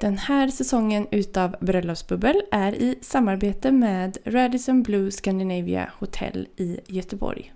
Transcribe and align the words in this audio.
Den 0.00 0.18
här 0.18 0.48
säsongen 0.48 1.06
utav 1.10 1.56
Bröllopsbubbel 1.60 2.42
är 2.50 2.72
i 2.74 2.98
samarbete 3.00 3.72
med 3.72 4.18
Radisson 4.24 4.82
Blue 4.82 5.10
Scandinavia 5.10 5.92
Hotel 5.98 6.48
i 6.56 6.80
Göteborg. 6.86 7.52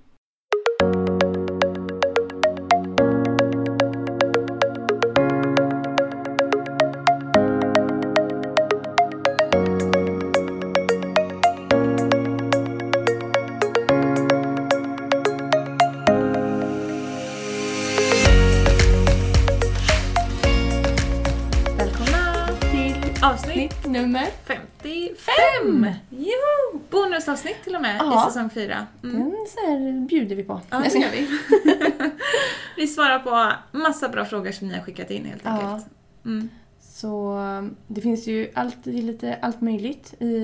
Ja. 28.15 28.29
i 28.29 28.31
säsong 28.33 28.51
4. 28.51 28.87
Mm. 29.03 29.17
Den 29.19 29.31
så 29.49 29.61
här 29.67 30.07
bjuder 30.07 30.37
vi 30.37 30.45
på. 30.45 30.61
Ja, 30.71 30.79
det 30.79 30.99
gör 30.99 31.11
vi. 31.11 31.29
vi 32.77 32.87
svarar 32.87 33.19
på 33.19 33.53
massa 33.79 34.09
bra 34.09 34.25
frågor 34.25 34.51
som 34.53 34.69
ni 34.69 34.75
har 34.75 34.83
skickat 34.83 35.11
in 35.11 35.25
helt 35.25 35.43
Ja. 35.45 35.51
enkelt. 35.51 35.87
Mm. 36.25 36.49
Så 36.81 37.39
um, 37.39 37.77
det 37.87 38.01
finns 38.01 38.27
ju 38.27 38.51
alltid 38.55 39.05
lite 39.05 39.35
allt 39.43 39.61
möjligt 39.61 40.15
i, 40.23 40.37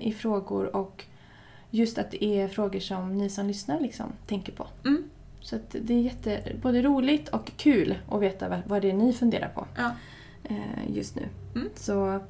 i 0.00 0.12
frågor 0.18 0.76
och 0.76 1.04
just 1.70 1.98
att 1.98 2.10
det 2.10 2.24
är 2.24 2.48
frågor 2.48 2.80
som 2.80 3.18
ni 3.18 3.30
som 3.30 3.46
lyssnar 3.46 3.80
liksom 3.80 4.06
tänker 4.26 4.52
på. 4.52 4.66
Mm. 4.84 5.04
Så 5.40 5.56
det 5.70 5.94
är 5.94 6.00
jätte, 6.00 6.52
både 6.62 6.82
roligt 6.82 7.28
och 7.28 7.52
kul 7.56 7.98
att 8.10 8.20
veta 8.20 8.48
vad, 8.48 8.60
vad 8.66 8.82
det 8.82 8.90
är 8.90 8.94
ni 8.94 9.12
funderar 9.12 9.48
på 9.48 9.66
Ja. 9.76 9.90
eh, 10.44 10.96
just 10.96 11.16
nu. 11.16 11.22
Mm. 11.54 11.68
Så 11.74 12.20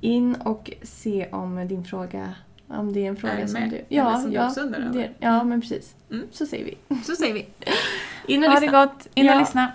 in 0.00 0.34
och 0.34 0.70
se 0.82 1.28
om 1.32 1.68
din 1.68 1.84
fråga, 1.84 2.34
om 2.78 2.92
det 2.92 3.00
är 3.04 3.08
en 3.08 3.16
fråga 3.16 3.38
Är 3.38 3.46
som 3.46 3.68
du... 3.68 3.76
Eller 3.98 4.14
som 4.20 4.30
du 4.30 4.44
också 4.44 4.64
det, 4.92 5.10
Ja, 5.18 5.44
men 5.44 5.60
precis. 5.60 5.94
Mm. 6.10 6.26
Så 6.32 6.46
säger 6.46 6.64
vi. 6.64 6.78
Så 7.04 7.16
säger 7.16 7.34
vi. 7.34 7.46
In 8.34 8.44
och 8.44 8.50
Ha 8.50 8.54
det 8.60 8.66
lyssna. 8.66 8.84
gott. 8.86 9.06
In 9.14 9.28
och 9.28 9.34
Ja. 9.34 9.40
lyssna. 9.40 9.72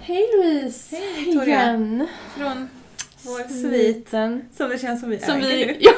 Hej 0.00 0.26
Louise! 0.36 0.96
Hej, 0.96 1.24
Victoria. 1.24 1.62
Igen! 1.62 2.06
Från 2.36 2.68
vår 3.22 3.48
svit. 3.48 3.72
Sviten. 3.72 4.42
Som 4.56 4.68
det 4.70 4.78
känns 4.78 5.00
som 5.00 5.10
vi 5.10 5.18
Som 5.18 5.36
äger 5.36 5.48
vi... 5.56 5.66
nu. 5.66 5.76
Ja. 5.80 5.92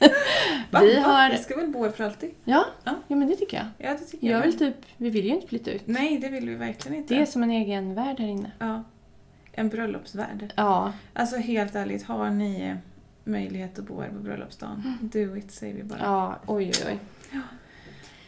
Va? 0.70 0.80
vi 0.80 0.96
har... 1.00 1.30
Vi 1.30 1.36
ska 1.38 1.56
väl 1.56 1.68
bo 1.68 1.84
här 1.84 1.90
för 1.90 2.04
alltid? 2.04 2.30
Ja, 2.44 2.64
Ja. 2.84 2.94
ja, 3.08 3.16
men 3.16 3.28
det 3.28 3.36
tycker 3.36 3.56
jag. 3.56 3.66
Ja, 3.88 3.96
det 3.98 4.04
tycker 4.04 4.26
Jag 4.30 4.38
jag. 4.38 4.42
vill 4.46 4.58
typ... 4.58 4.74
Vi 4.96 5.10
vill 5.10 5.24
ju 5.24 5.30
inte 5.34 5.46
flytta 5.46 5.70
ut. 5.70 5.82
Nej, 5.84 6.18
det 6.18 6.28
vill 6.28 6.48
vi 6.48 6.54
verkligen 6.54 6.98
inte. 6.98 7.14
Det 7.14 7.20
är 7.22 7.26
som 7.26 7.42
en 7.42 7.50
egen 7.50 7.94
värld 7.94 8.20
här 8.20 8.26
inne. 8.28 8.50
Ja. 8.58 8.84
En 9.52 9.68
bröllopsvärd. 9.68 10.52
Ja. 10.56 10.92
Alltså 11.14 11.36
helt 11.36 11.74
ärligt, 11.74 12.02
har 12.06 12.30
ni 12.30 12.76
möjlighet 13.24 13.78
att 13.78 13.84
bo 13.84 14.00
här 14.00 14.08
på 14.08 14.14
bröllopsdagen, 14.18 14.98
do 15.00 15.36
it 15.36 15.52
säger 15.52 15.74
vi 15.74 15.82
bara. 15.82 15.98
Ja, 16.02 16.38
oj 16.46 16.70
oj 16.86 16.98
oj. 17.32 17.40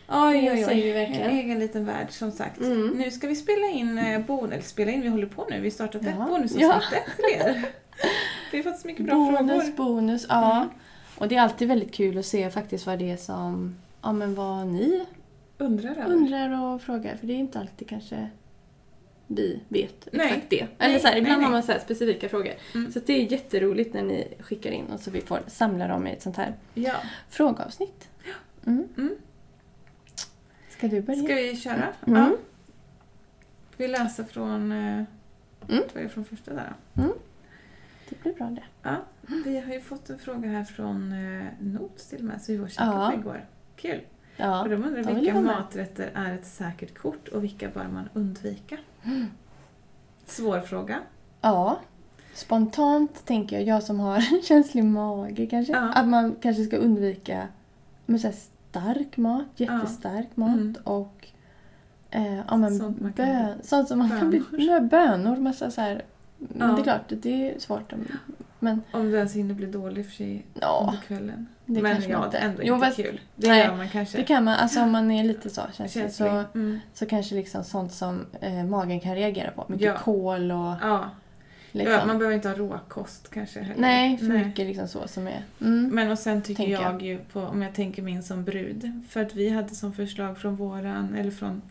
Oj, 0.08 0.50
det 0.56 0.64
säger 0.64 0.82
vi 0.84 0.92
verkligen. 0.92 1.22
En 1.30 1.38
egen 1.38 1.58
liten 1.58 1.84
värld 1.84 2.06
som 2.10 2.32
sagt. 2.32 2.60
Mm. 2.60 2.86
Nu 2.88 3.10
ska 3.10 3.26
vi 3.28 3.36
spela 3.36 3.66
in, 3.66 3.98
eh, 3.98 4.20
bon, 4.20 4.52
eller 4.52 4.62
spela 4.62 4.90
in, 4.90 5.00
vi 5.02 5.08
håller 5.08 5.26
på 5.26 5.46
nu, 5.50 5.60
vi 5.60 5.70
startat 5.70 6.02
ett 6.02 6.14
Ja. 6.18 6.24
bonusavsnitt 6.26 7.04
till 7.16 7.24
er. 7.40 7.64
Vi 8.52 8.58
har 8.62 8.62
fått 8.72 8.80
så 8.80 8.86
mycket 8.86 9.06
bra 9.06 9.14
bonus, 9.14 9.64
frågor. 9.76 9.76
bonus. 9.76 10.26
Ja. 10.28 10.56
Mm. 10.56 10.68
Och 11.22 11.28
det 11.28 11.36
är 11.36 11.40
alltid 11.40 11.68
väldigt 11.68 11.92
kul 11.94 12.18
att 12.18 12.26
se 12.26 12.50
faktiskt 12.50 12.86
vad 12.86 12.98
det 12.98 13.10
är 13.10 13.16
som... 13.16 13.74
Ja, 14.02 14.12
men 14.12 14.34
vad 14.34 14.66
ni 14.66 15.06
Undrar 15.58 15.90
över. 15.90 16.04
undrar 16.04 16.62
och 16.74 16.82
frågar. 16.82 17.16
För 17.16 17.26
det 17.26 17.32
är 17.32 17.36
inte 17.36 17.60
alltid 17.60 17.88
kanske 17.88 18.28
vi 19.26 19.60
vet 19.68 20.08
Nej. 20.12 20.26
exakt 20.26 20.50
det. 20.50 20.60
Nej, 20.78 20.90
Eller 20.90 20.98
så 20.98 21.06
här, 21.06 21.16
ibland 21.16 21.36
nej. 21.38 21.44
har 21.44 21.52
man 21.52 21.62
så 21.62 21.72
specifika 21.82 22.28
frågor. 22.28 22.52
Mm. 22.74 22.92
Så 22.92 23.00
det 23.06 23.12
är 23.12 23.32
jätteroligt 23.32 23.94
när 23.94 24.02
ni 24.02 24.28
skickar 24.40 24.70
in 24.70 24.84
och 24.86 25.00
så 25.00 25.10
vi 25.10 25.20
får 25.20 25.40
samla 25.46 25.88
dem 25.88 26.06
i 26.06 26.12
ett 26.12 26.22
sånt 26.22 26.36
här 26.36 26.54
Ja. 26.74 26.94
frågeavsnitt. 27.28 28.08
Mm. 28.66 28.88
Mm. 28.96 29.14
Ska 30.68 30.88
du 30.88 31.00
börja? 31.02 31.22
Ska 31.24 31.34
vi 31.34 31.56
köra? 31.56 31.88
Mm. 32.06 32.20
Ja. 32.22 32.30
Vi 33.76 33.88
läser 33.88 34.24
från... 34.24 34.72
eh, 34.72 35.02
Mm. 35.68 36.08
Från 36.08 36.24
första 36.24 36.54
där 36.54 36.72
då? 36.94 37.02
Det 38.12 38.22
blir 38.22 38.32
bra 38.34 38.46
det. 38.46 38.62
Ja, 38.82 38.96
vi 39.44 39.58
har 39.60 39.72
ju 39.72 39.80
fått 39.80 40.10
en 40.10 40.18
fråga 40.18 40.48
här 40.48 40.64
från 40.64 41.12
eh, 41.12 41.46
Notes 41.60 42.06
till 42.08 42.18
och 42.18 42.24
med, 42.24 42.42
så 42.42 42.52
vi 42.52 42.58
var 42.58 42.64
och 42.64 42.70
käkade 42.70 42.90
Ja. 42.96 43.10
på 43.10 43.18
igår. 43.20 43.44
Kul! 43.76 44.00
Ja. 44.36 44.62
Och 44.62 44.68
de 44.68 44.74
undrar 44.84 45.02
de 45.04 45.14
vilka 45.14 45.40
maträtter 45.40 46.10
är 46.14 46.34
ett 46.34 46.46
säkert 46.46 46.98
kort 46.98 47.28
och 47.28 47.44
vilka 47.44 47.68
bör 47.68 47.88
man 47.88 48.08
undvika? 48.14 48.76
Svår 50.26 50.60
fråga. 50.60 50.98
ja. 51.40 51.78
Spontant 52.34 53.26
tänker 53.26 53.56
jag, 53.56 53.66
jag 53.66 53.82
som 53.82 54.00
har 54.00 54.42
känslig 54.42 54.84
mage 54.84 55.46
kanske, 55.46 55.72
Ja. 55.72 55.92
att 55.94 56.08
man 56.08 56.36
kanske 56.42 56.64
ska 56.64 56.76
undvika 56.76 57.48
men 58.06 58.18
så 58.18 58.32
stark 58.32 59.16
mat, 59.16 59.44
jättestark 59.56 60.36
mat 60.36 60.48
Mm. 60.56 60.74
och 60.84 61.28
eh, 62.10 62.36
ja, 62.48 62.56
men 62.56 62.78
Sånt 62.78 63.16
bön, 63.16 63.58
sånt 63.62 63.88
som 63.88 63.98
man 63.98 64.08
kan 64.10 64.30
bli... 64.30 64.42
Bönor. 64.50 64.60
Ja, 64.70 64.80
bönor, 64.80 65.36
massa 65.36 65.70
så 65.70 65.80
här. 65.80 66.02
Ja. 66.58 66.66
det 66.66 66.80
är 66.80 66.82
klart, 66.82 67.02
det 67.08 67.50
är 67.54 67.58
svårt. 67.58 67.92
om- 67.92 68.06
Men 68.58 68.82
Om 68.92 69.10
du 69.10 69.16
ens 69.16 69.34
hinner 69.36 69.54
bli 69.54 69.66
dålig 69.66 70.06
för 70.06 70.12
sig 70.12 70.44
ja, 70.60 70.84
under 70.88 71.02
kvällen. 71.06 71.46
det 71.66 71.82
Men 71.82 72.02
ja, 72.08 72.24
inte... 72.24 72.38
ändå 72.38 72.62
Jo, 72.64 72.74
inte 72.74 72.86
fast 72.86 72.96
kul. 72.96 73.20
Det 73.36 73.48
nej, 73.48 73.64
gör 73.64 73.76
man 73.76 73.88
kanske. 73.88 74.18
Det 74.18 74.24
kan 74.24 74.44
man, 74.44 74.54
alltså 74.54 74.80
om 74.80 74.90
man 74.90 75.10
är 75.10 75.24
lite 75.24 75.50
så 75.50 75.60
känslig, 75.72 76.02
Känslig. 76.02 76.28
så, 76.30 76.44
Mm. 76.54 76.78
så 76.94 77.06
kanske 77.06 77.34
liksom 77.34 77.64
sånt 77.64 77.92
som 77.92 78.26
eh, 78.40 78.64
magen 78.64 79.00
kan 79.00 79.14
reagera 79.14 79.50
på. 79.50 79.64
Mycket 79.68 79.86
Ja. 79.86 79.98
kol 79.98 80.50
och 80.50 80.74
Ja. 80.82 81.10
liksom. 81.72 81.92
ja, 81.92 82.06
man 82.06 82.18
behöver 82.18 82.36
inte 82.36 82.48
ha 82.48 82.56
råkost 82.56 83.30
kanske 83.30 83.60
heller. 83.60 83.80
Nej, 83.80 84.18
för 84.18 84.26
mycket 84.26 84.66
liksom 84.66 84.88
så 84.88 85.08
som 85.08 85.26
är... 85.26 85.42
Mm. 85.60 85.90
Men 85.94 86.10
och 86.10 86.18
sen 86.18 86.42
tycker 86.42 86.64
Tänker 86.64 86.82
jag, 86.82 87.02
ju 87.02 87.18
på, 87.18 87.40
om 87.40 87.62
jag 87.62 87.74
tänker 87.74 88.02
min 88.02 88.22
som 88.22 88.44
brud, 88.44 89.00
för 89.08 89.22
att 89.22 89.34
vi 89.34 89.48
hade 89.50 89.74
som 89.74 89.92
förslag 89.92 90.38
från 90.38 90.56
våran, 90.56 91.14
eller 91.14 91.30
från 91.30 91.62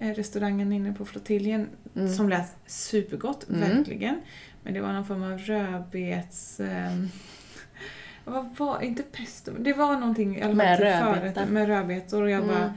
restaurangen 0.00 0.72
inne 0.72 0.92
på 0.92 1.04
flottiljen, 1.04 1.68
Mm. 1.96 2.14
som 2.14 2.28
lät 2.28 2.56
supergott, 2.66 3.46
Mm. 3.48 3.60
verkligen. 3.76 4.20
Men 4.62 4.74
det 4.74 4.80
var 4.80 4.92
någon 4.92 5.04
form 5.06 5.22
av 5.22 5.38
rödbets... 5.38 6.60
ehm, 6.60 7.08
vad 8.24 8.56
var, 8.56 8.80
inte 8.80 9.02
pesto, 9.02 9.52
det 9.58 9.72
var 9.72 9.96
någonting 9.96 10.36
i 10.38 10.42
alla 10.42 10.48
fall 10.48 10.56
Med 10.56 10.80
rödbetor. 10.80 11.46
med 11.46 11.66
rödbetor 11.66 12.22
och 12.22 12.30
jag 12.30 12.42
Mm. 12.42 12.54
bara 12.54 12.74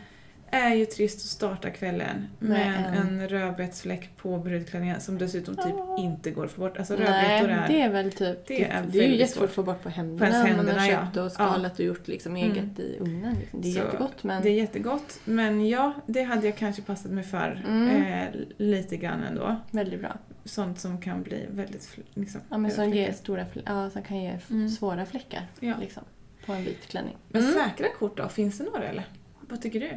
är 0.54 0.76
ju 0.76 0.86
trist 0.86 1.18
att 1.18 1.22
starta 1.22 1.70
kvällen 1.70 2.28
med 2.40 2.86
en, 2.98 3.20
en- 3.20 3.30
rödbetsfläck 3.30 4.10
på 4.18 4.38
brudklänningen 4.38 5.02
som 5.02 5.18
dessutom 5.18 5.56
typ 5.56 5.74
inte 6.00 6.32
går 6.32 6.46
att 6.46 6.52
få 6.52 6.62
bort. 6.62 6.78
Alltså 6.78 6.94
rödbetor 6.94 7.50
är... 7.50 7.68
det 7.68 7.82
är 7.82 7.90
väl 7.90 8.12
typ... 8.12 8.48
det 8.48 8.64
är 8.64 8.84
det, 8.88 9.00
är 9.04 9.08
ju 9.08 9.16
jättesvårt 9.16 9.40
svårt. 9.40 9.50
att 9.50 9.56
få 9.56 9.64
bort 9.64 9.84
på 9.84 9.90
händerna. 9.90 10.32
På 10.32 10.36
om 10.36 10.42
man 10.42 10.48
händerna, 10.48 10.80
har 10.82 10.88
ja. 10.88 11.06
köpt 11.06 11.18
och 11.18 11.32
skalat 11.32 11.80
och 11.80 11.86
gjort 11.86 12.08
liksom 12.08 12.36
Mm. 12.36 12.52
eget 12.52 12.80
i 12.80 12.98
ugnen. 13.00 13.36
Liksom. 13.40 13.62
Det 13.62 13.68
är 13.68 13.72
Så 13.72 13.80
jättegott 13.80 14.24
men... 14.24 14.44
Det 14.44 14.50
är 14.50 14.54
jättegott, 14.54 15.20
men 15.26 15.70
ja, 15.70 15.94
det 16.06 16.24
hade 16.24 16.46
jag 16.48 16.58
kanske 16.58 16.82
passat 16.82 17.12
mig 17.12 17.24
för 17.24 17.64
Mm. 17.68 18.04
eh, 18.04 18.30
lite 18.58 18.98
grann 18.98 19.24
ändå. 19.24 19.56
Väldigt 19.72 20.00
bra. 20.00 20.18
Sånt 20.46 20.80
som 20.80 21.02
kan 21.02 21.24
bli 21.24 21.46
väldigt 21.50 21.98
liksom, 22.14 22.42
Ja, 22.50 22.58
men 22.58 22.72
som 22.72 22.90
ger 22.90 23.12
stora 23.12 23.46
ja, 23.66 23.90
som 23.90 24.02
kan 24.02 24.18
ge 24.22 24.38
Mm. 24.50 24.70
svåra 24.70 25.06
fläckar 25.06 25.48
Ja. 25.60 25.74
liksom, 25.80 26.04
på 26.46 26.54
en 26.54 26.64
vit 26.64 26.86
klänning. 26.88 27.18
Men 27.30 27.42
Mm. 27.42 27.54
säkra 27.54 27.88
kort 28.00 28.18
då, 28.18 28.30
finns 28.30 28.58
det 28.58 28.64
några 28.64 28.84
eller? 28.88 29.06
Vad 29.50 29.62
tycker 29.62 29.80
du? 29.80 29.90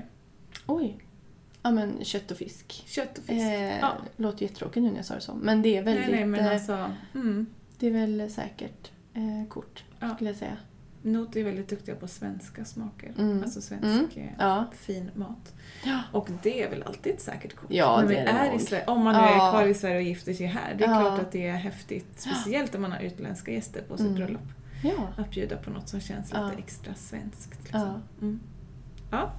Oj. 0.67 0.99
Ja 1.63 1.71
men 1.71 2.05
kött 2.05 2.31
och 2.31 2.37
fisk. 2.37 2.83
Kött 2.87 3.19
och 3.19 3.25
fisk? 3.25 3.41
Eh, 3.47 3.79
ja. 3.79 3.93
Låter 4.17 4.43
jättetråkigt 4.43 4.83
nu 4.83 4.91
när 4.91 4.97
jag 4.97 5.05
sa 5.05 5.15
det 5.15 5.21
så. 5.21 5.35
Men 5.35 5.63
det 5.63 5.77
är 5.77 5.83
väldigt... 5.83 6.07
nej, 6.07 6.15
nej, 6.17 6.27
men 6.27 6.41
eh, 6.47 6.53
alltså, 6.53 6.91
mm. 7.15 7.47
Det 7.79 7.87
är 7.87 7.91
väl 7.91 8.31
säkert 8.31 8.91
eh, 9.15 9.49
kort, 9.49 9.85
Ja. 10.01 10.15
skulle 10.15 10.31
jag 10.31 10.37
säga. 10.37 10.57
Not 11.03 11.37
är 11.37 11.45
väldigt 11.45 11.69
duktiga 11.69 11.95
på 11.95 12.09
svenska 12.09 12.65
smaker. 12.65 13.13
Mm. 13.19 13.43
Alltså 13.43 13.61
svensk 13.61 14.17
Mm. 14.17 14.29
eh, 14.29 14.35
Ja. 14.39 14.65
fin 14.73 15.11
mat. 15.15 15.55
Ja. 15.85 16.01
Och 16.13 16.29
det 16.43 16.63
är 16.63 16.71
väl 16.71 16.83
alltid 16.83 17.13
ett 17.15 17.21
säkert 17.21 17.57
kort? 17.57 17.71
Ja, 17.71 17.97
När 17.97 18.03
det 18.03 18.09
vi 18.09 18.17
är 18.17 18.25
det 18.25 18.31
är 18.31 18.47
i 18.47 18.51
nog. 18.51 18.61
Sverige, 18.61 18.85
Om 18.87 19.05
man 19.05 19.15
nu 19.15 19.21
Ja. 19.21 19.49
är 19.49 19.53
kvar 19.53 19.67
i 19.67 19.75
Sverige 19.75 19.97
och 19.97 20.03
gifter 20.03 20.35
sig 20.35 20.47
här. 20.47 20.75
Det 20.75 20.85
är 20.85 21.01
klart 21.01 21.21
att 21.21 21.33
det 21.33 21.47
är 21.47 21.57
häftigt. 21.57 22.21
Speciellt 22.21 22.75
om 22.75 22.83
man 22.83 22.93
har 22.93 23.01
utländska 23.01 23.53
gäster 23.53 23.83
på 23.83 23.97
sitt 23.97 24.07
Mm. 24.07 24.15
bröllop. 24.19 24.43
Ja. 24.83 25.09
Att 25.23 25.31
bjuda 25.31 25.57
på 25.57 25.71
något 25.71 25.89
som 25.89 26.01
känns 26.01 26.27
lite 26.29 26.53
extra 26.59 26.95
svenskt. 26.95 27.63
Liksom. 27.63 28.01
Ja. 29.11 29.31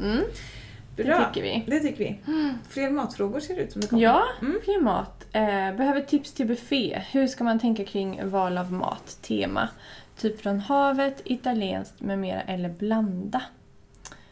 Mm, 1.03 1.11
det 1.11 1.17
bra. 1.17 1.25
tycker 1.33 1.41
vi. 1.41 1.63
Det 1.67 1.79
tycker 1.79 1.97
vi. 1.97 2.19
Fler 2.69 2.89
matfrågor 2.89 3.39
ser 3.39 3.55
det 3.55 3.61
ut 3.61 3.71
som 3.71 3.81
det 3.81 3.87
kommer. 3.87 4.03
Ja, 4.03 4.23
Mm. 4.41 4.57
fler 4.63 4.81
mat. 4.81 5.25
Eh, 5.31 5.41
behöver 5.77 6.01
tips 6.01 6.33
till 6.33 6.47
buffé. 6.47 7.01
Hur 7.11 7.27
ska 7.27 7.43
man 7.43 7.59
tänka 7.59 7.85
kring 7.85 8.29
val 8.29 8.57
av 8.57 8.71
mat? 8.73 9.17
Tema. 9.21 9.69
Typ 10.17 10.41
från 10.41 10.59
havet, 10.59 11.21
italienskt 11.25 12.01
med 12.01 12.19
mera 12.19 12.41
eller 12.41 12.69
blanda. 12.69 13.41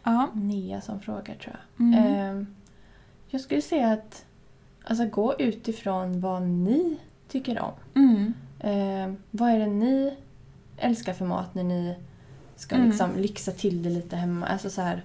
Ja. 0.03 0.29
Nia 0.33 0.81
som 0.81 1.00
frågar 1.01 1.35
tror 1.35 1.56
jag. 1.77 1.85
Mm. 1.88 2.39
Eh, 2.39 2.45
jag 3.27 3.41
skulle 3.41 3.62
säga 3.62 3.91
att 3.91 4.25
alltså, 4.83 5.06
gå 5.06 5.35
utifrån 5.39 6.21
vad 6.21 6.41
ni 6.41 6.97
tycker 7.29 7.59
om. 7.59 7.71
Mm. 7.95 8.33
Eh, 8.59 9.13
vad 9.31 9.50
är 9.51 9.59
det 9.59 9.67
ni 9.67 10.13
älskar 10.77 11.13
för 11.13 11.25
mat 11.25 11.56
när 11.56 11.63
ni 11.63 11.95
ska 12.56 12.75
Mm. 12.75 12.88
liksom 12.88 13.09
lyxa 13.17 13.51
till 13.51 13.83
det 13.83 13.89
lite 13.89 14.15
hemma? 14.15 14.45
Alltså 14.47 14.69
så 14.69 14.81
här, 14.81 15.03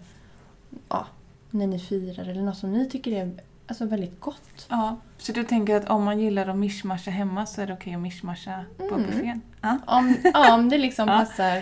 ja. 0.88 1.06
När 1.50 1.66
ni 1.66 1.78
firar 1.78 2.28
eller 2.28 2.42
något 2.42 2.56
som 2.56 2.72
ni 2.72 2.88
tycker 2.88 3.12
är 3.12 3.30
alltså, 3.66 3.84
väldigt 3.84 4.20
gott. 4.20 4.66
Ja. 4.68 4.96
Så 5.18 5.32
du 5.32 5.44
tänker 5.44 5.76
att 5.76 5.88
om 5.88 6.04
man 6.04 6.20
gillar 6.20 6.46
att 6.48 6.56
mischmascha 6.56 7.10
hemma 7.10 7.46
så 7.46 7.60
är 7.62 7.66
det 7.66 7.72
okej 7.72 7.94
att 7.94 8.00
mischmascha 8.00 8.64
på 8.76 8.94
Mm. 8.94 9.06
buffén? 9.06 9.40
Ja. 9.60 9.78
Om, 9.86 10.16
ja, 10.34 10.54
om 10.54 10.68
det 10.68 10.78
liksom 10.78 11.06
passar 11.18 11.56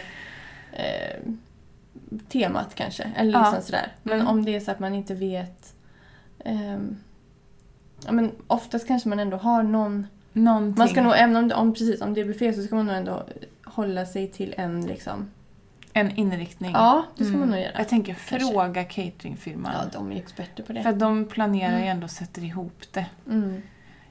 eh, 0.72 1.22
temat 2.28 2.74
kanske. 2.74 3.02
Eller 3.16 3.32
Ja. 3.32 3.44
liksom 3.50 3.62
sådär. 3.66 3.92
Men 4.02 4.14
Mm. 4.14 4.26
om 4.28 4.44
det 4.44 4.54
är 4.56 4.60
så 4.60 4.70
att 4.70 4.80
man 4.80 4.94
inte 4.94 5.14
vet... 5.14 5.74
ja, 8.06 8.12
men 8.12 8.30
oftast 8.46 8.86
kanske 8.86 9.08
man 9.08 9.18
ändå 9.20 9.36
har 9.36 9.62
någon... 9.62 10.06
Någonting. 10.32 10.78
Man 10.78 10.88
ska 10.88 11.02
nog, 11.02 11.12
även 11.16 11.36
om, 11.36 11.52
om, 11.54 11.72
precis, 11.72 12.00
om 12.00 12.14
det 12.14 12.20
är 12.20 12.24
buffé 12.24 12.52
så 12.52 12.62
ska 12.62 12.74
man 12.74 12.86
nog 12.86 12.96
ändå 12.96 13.22
hålla 13.64 14.06
sig 14.06 14.28
till 14.28 14.54
en 14.56 14.86
liksom... 14.86 15.30
En 15.92 16.10
inriktning. 16.16 16.70
Ja, 16.74 17.04
det 17.16 17.24
ska 17.24 17.28
Mm. 17.34 17.40
man 17.40 17.48
nog 17.50 17.58
göra. 17.60 17.72
Jag 17.78 17.88
tänker 17.88 18.14
Kanske. 18.28 18.48
fråga 18.52 18.84
cateringfirman. 18.84 19.72
Ja, 19.74 19.84
de 19.92 20.12
är 20.12 20.16
experter 20.16 20.62
på 20.62 20.66
För 20.66 20.74
det. 20.74 20.88
att 20.88 20.98
de 20.98 21.24
planerar 21.24 21.70
ju 21.72 21.76
Mm. 21.76 21.88
ändå 21.88 22.04
och 22.04 22.10
sätter 22.10 22.44
ihop 22.44 22.82
det. 22.92 23.06
Mm. 23.30 23.62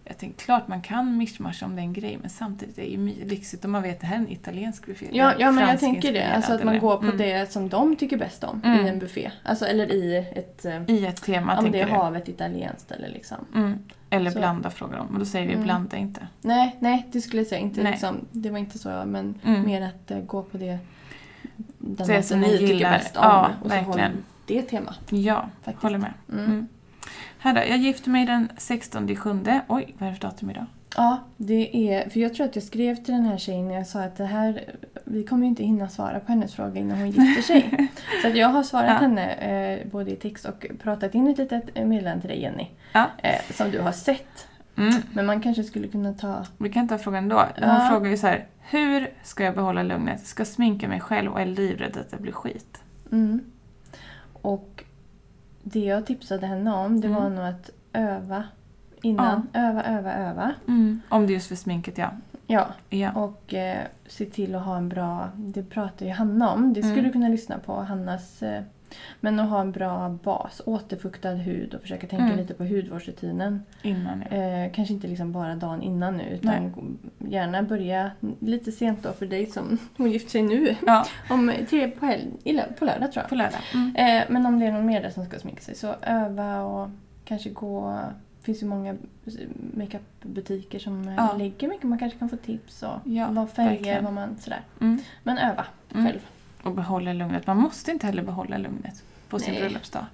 Jag 0.09 0.17
tänker, 0.17 0.37
klart 0.45 0.67
man 0.67 0.81
kan 0.81 1.17
mischmascha 1.17 1.65
om 1.65 1.75
det 1.75 1.81
är 1.81 1.83
en 1.83 1.93
grej, 1.93 2.17
men 2.21 2.29
samtidigt 2.29 2.77
är 2.77 2.81
det 2.81 2.87
ju 2.87 3.25
lyxigt 3.25 3.65
om 3.65 3.71
man 3.71 3.81
vet 3.83 3.95
att 3.95 4.01
det 4.01 4.07
här 4.07 4.15
är 4.15 4.19
en 4.19 4.31
italiensk 4.31 4.85
buffé. 4.85 5.07
Ja, 5.11 5.31
eller 5.31 5.41
ja, 5.41 5.51
men 5.51 5.67
jag 5.69 5.79
tänker 5.79 6.13
det. 6.13 6.23
Alltså 6.27 6.53
att 6.53 6.63
man 6.63 6.73
inspirerad, 6.75 6.81
går 7.01 7.09
på 7.09 7.15
eller- 7.15 7.25
Mm. 7.35 7.39
det 7.45 7.51
som 7.51 7.69
de 7.69 7.95
tycker 7.95 8.17
bäst 8.17 8.43
om 8.43 8.61
Mm. 8.65 8.85
i 8.85 8.89
en 8.89 8.99
buffé. 8.99 9.31
Alltså, 9.43 9.65
eller 9.65 9.91
i 9.93 10.15
ett... 10.35 10.65
eh, 10.65 10.81
I 10.87 11.05
ett 11.05 11.21
tema, 11.23 11.59
Om 11.59 11.71
det 11.71 11.81
är 11.81 11.87
havet 11.87 12.29
italienskt 12.29 12.91
eller 12.91 13.09
liksom. 13.09 13.37
Mm. 13.55 13.79
Eller 14.09 14.31
Så. 14.31 14.39
blanda, 14.39 14.69
frågar 14.69 14.97
de. 14.97 15.07
Men 15.09 15.19
då 15.19 15.25
säger 15.25 15.47
vi 15.47 15.53
Mm. 15.53 15.63
blanda 15.65 15.97
inte. 15.97 16.27
Nej, 16.41 16.75
nej, 16.79 17.07
det 17.11 17.21
skulle 17.21 17.41
jag 17.41 17.47
säga 17.47 17.61
inte. 17.61 17.83
Liksom, 17.83 18.25
det 18.31 18.49
var 18.49 18.57
inte 18.57 18.77
så, 18.79 18.89
men 18.89 19.39
Mm. 19.45 19.63
mer 19.65 19.81
att 19.81 20.11
eh, 20.11 20.19
gå 20.19 20.43
på 20.43 20.57
det 20.57 20.79
den 21.77 22.07
maten 22.07 22.23
som 22.23 22.39
ni 22.41 22.55
gillar. 22.57 22.91
bäst 22.91 23.17
om. 23.17 23.23
Ja, 23.23 23.49
och 23.61 23.69
så 23.71 23.75
verkligen. 23.75 24.11
håll 24.11 24.23
det 24.47 24.61
tema. 24.61 24.95
Ja, 25.09 25.49
Faktiskt. 25.63 25.83
håller 25.83 25.97
med. 25.97 26.13
Mm. 26.31 26.45
Mm. 26.45 26.67
Här 27.39 27.53
då, 27.53 27.59
jag 27.69 27.77
gifte 27.77 28.09
mig 28.09 28.25
den 28.25 28.49
16 28.57 29.15
sjunde. 29.15 29.61
Oj, 29.67 29.95
vad 29.97 30.07
är 30.09 30.13
det 30.13 30.19
för 30.19 30.27
datum 30.27 30.49
idag? 30.49 30.65
Ja, 30.95 31.19
det 31.37 31.91
är... 31.91 32.09
För 32.09 32.19
jag 32.19 32.33
tror 32.33 32.45
att 32.45 32.55
jag 32.55 32.63
skrev 32.63 32.95
till 32.95 33.13
den 33.13 33.25
här 33.25 33.37
tjejen 33.37 33.71
jag 33.71 33.87
sa 33.87 33.99
att 34.03 34.15
det 34.17 34.25
här... 34.25 34.75
Vi 35.03 35.23
kommer 35.23 35.43
ju 35.43 35.49
inte 35.49 35.63
hinna 35.63 35.89
svara 35.89 36.19
på 36.19 36.31
hennes 36.31 36.53
fråga 36.55 36.79
innan 36.79 36.97
hon 36.97 37.11
gifter 37.11 37.41
sig. 37.41 37.87
så 38.21 38.27
att 38.27 38.35
jag 38.35 38.47
har 38.47 38.63
svarat 38.63 38.87
Ja. 38.89 38.93
henne 38.93 39.33
eh, 39.33 39.87
både 39.91 40.11
i 40.11 40.15
text 40.15 40.45
och 40.45 40.65
pratat 40.83 41.15
in 41.15 41.27
ett 41.27 41.37
litet 41.37 41.75
meddelande 41.87 42.21
till 42.21 42.29
dig 42.29 42.41
Jenny. 42.41 42.67
Ja. 42.93 43.05
Eh, 43.17 43.41
som 43.53 43.71
du 43.71 43.79
har 43.81 43.91
sett. 43.91 44.47
Mm. 44.77 44.93
Men 45.13 45.25
man 45.25 45.41
kanske 45.41 45.63
skulle 45.63 45.87
kunna 45.87 46.13
ta... 46.13 46.45
Vi 46.57 46.69
kan 46.69 46.87
ta 46.87 46.97
frågan 46.97 47.29
då. 47.29 47.35
Hon 47.35 47.45
Ja. 47.57 47.87
frågar 47.91 48.09
ju 48.09 48.17
så 48.17 48.27
här. 48.27 48.45
Hur 48.59 49.09
ska 49.23 49.43
jag 49.43 49.55
behålla 49.55 49.83
lugnet? 49.83 50.25
Ska 50.25 50.45
sminka 50.45 50.87
mig 50.87 50.99
själv 50.99 51.31
och 51.31 51.41
är 51.41 51.45
livrädd 51.45 51.97
att 51.97 52.09
det 52.11 52.17
blir 52.17 52.31
skit. 52.31 52.81
Mm. 53.11 53.39
Och 54.41 54.83
det 55.63 55.79
jag 55.79 56.05
tipsade 56.05 56.47
henne 56.47 56.73
om 56.73 57.01
det 57.01 57.07
var 57.07 57.21
Mm. 57.21 57.35
nog 57.35 57.45
att 57.45 57.69
öva 57.93 58.43
innan. 59.01 59.47
Öva, 59.53 59.83
öva, 59.83 60.13
öva. 60.13 60.53
Om 61.09 61.27
det 61.27 61.31
är 61.31 61.33
just 61.33 61.47
för 61.47 61.55
sminket, 61.55 61.97
ja. 61.97 62.09
Ja, 62.47 62.67
ja. 62.89 63.11
och 63.11 63.53
eh, 63.53 63.83
se 64.07 64.25
till 64.25 64.55
att 64.55 64.65
ha 64.65 64.77
en 64.77 64.89
bra... 64.89 65.29
Det 65.35 65.63
pratar 65.63 66.05
ju 66.05 66.11
Hanna 66.11 66.49
om. 66.53 66.73
Det 66.73 66.81
skulle 66.81 66.93
Mm. 66.93 67.05
du 67.05 67.11
kunna 67.11 67.29
lyssna 67.29 67.57
på. 67.59 67.73
Hannas... 67.81 68.43
Eh, 68.43 68.63
men 69.19 69.39
att 69.39 69.49
ha 69.49 69.61
en 69.61 69.71
bra 69.71 70.09
bas. 70.23 70.61
Återfuktad 70.65 71.31
hud 71.33 71.73
och 71.73 71.81
försöka 71.81 72.07
tänka 72.07 72.25
Mm. 72.25 72.37
lite 72.37 72.53
på 72.53 72.63
hudvårdsrutinen. 72.63 73.63
Innan, 73.81 74.23
ja. 74.31 74.37
Eh, 74.37 74.71
kanske 74.71 74.93
inte 74.93 75.07
liksom 75.07 75.31
bara 75.31 75.55
dagen 75.55 75.81
innan 75.81 76.17
nu 76.17 76.23
utan 76.23 76.73
gärna 77.17 77.63
börja 77.63 78.11
lite 78.39 78.71
sent 78.71 79.03
då 79.03 79.11
för 79.13 79.25
dig 79.25 79.45
som 79.45 79.77
hon 79.97 80.11
gifter 80.11 80.29
sig 80.29 80.41
nu. 80.41 80.75
ja. 80.85 81.05
Om 81.29 81.53
tre 81.69 81.87
på, 81.87 82.05
lö- 82.45 82.73
på 82.79 82.85
lördag 82.85 83.11
tror 83.11 83.21
jag. 83.23 83.29
På 83.29 83.35
lördag. 83.35 83.59
Mm. 83.73 83.95
Eh, 83.95 84.23
men 84.29 84.45
om 84.45 84.59
det 84.59 84.65
är 84.65 84.71
någon 84.71 84.85
mer 84.85 85.01
där 85.01 85.09
som 85.09 85.25
ska 85.25 85.39
sminka 85.39 85.61
sig 85.61 85.75
så 85.75 85.95
öva 86.01 86.61
och 86.63 86.89
kanske 87.25 87.49
gå... 87.49 87.99
Det 88.39 88.43
finns 88.51 88.63
ju 88.63 88.67
många 88.67 88.95
makeupbutiker 89.73 90.79
som 90.79 91.07
eh, 91.07 91.13
Ja. 91.17 91.33
lägger 91.37 91.67
mycket. 91.67 91.83
Man 91.83 91.99
kanske 91.99 92.19
kan 92.19 92.29
få 92.29 92.35
tips 92.37 92.83
och 92.83 92.99
Ja, 93.11 93.27
vad 93.31 93.49
färger, 93.49 93.69
verkligen. 93.71 94.03
vad 94.03 94.13
man 94.13 94.35
sådär. 94.39 94.61
Mm. 94.81 94.99
Men 95.23 95.37
öva 95.37 95.65
Mm. 95.93 96.05
själv. 96.05 96.19
Och 96.63 96.71
behålla 96.71 97.13
lugnet. 97.13 97.47
Man 97.47 97.57
måste 97.57 97.91
inte 97.91 98.05
heller 98.05 98.23
behålla 98.23 98.57
lugnet 98.57 99.03
på 99.29 99.39
sin 99.39 99.53
Nej. 99.53 99.61
bröllopsdag. 99.61 100.05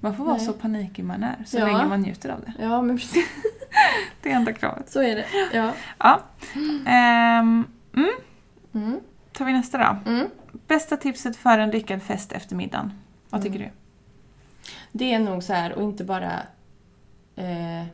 Man 0.00 0.16
får 0.16 0.24
vara 0.24 0.36
Nej. 0.36 0.46
så 0.46 0.52
panikig 0.52 1.04
man 1.04 1.22
är, 1.22 1.36
så 1.46 1.58
Ja. 1.58 1.66
länge 1.66 1.86
man 1.86 2.00
njuter 2.00 2.28
av 2.30 2.40
det. 2.40 2.52
Ja, 2.60 2.82
men 2.82 2.96
precis. 2.98 3.26
Det 4.22 4.30
är 4.32 4.36
enda 4.36 4.52
kravet. 4.52 4.90
Så 4.90 5.02
är 5.02 5.16
det. 5.16 5.26
Ja. 5.52 5.72
Ja. 5.98 6.20
Ehm, 6.86 7.66
mm. 7.96 8.10
Mm. 8.74 9.00
Tar 9.32 9.44
vi 9.44 9.52
nästa 9.52 9.78
då. 9.78 10.10
Mm. 10.10 10.26
Bästa 10.66 10.96
tipset 10.96 11.36
för 11.36 11.58
en 11.58 11.70
lyckad 11.70 12.02
fest 12.02 12.32
efter 12.32 12.56
middagen. 12.56 12.92
Vad 13.30 13.42
tycker 13.42 13.56
Mm. 13.56 13.68
du? 13.68 13.74
Det 14.92 15.14
är 15.14 15.18
nog 15.18 15.42
så 15.42 15.52
här 15.52 15.72
och 15.72 15.82
inte 15.82 16.04
bara... 16.04 16.32
Eh, 17.36 17.84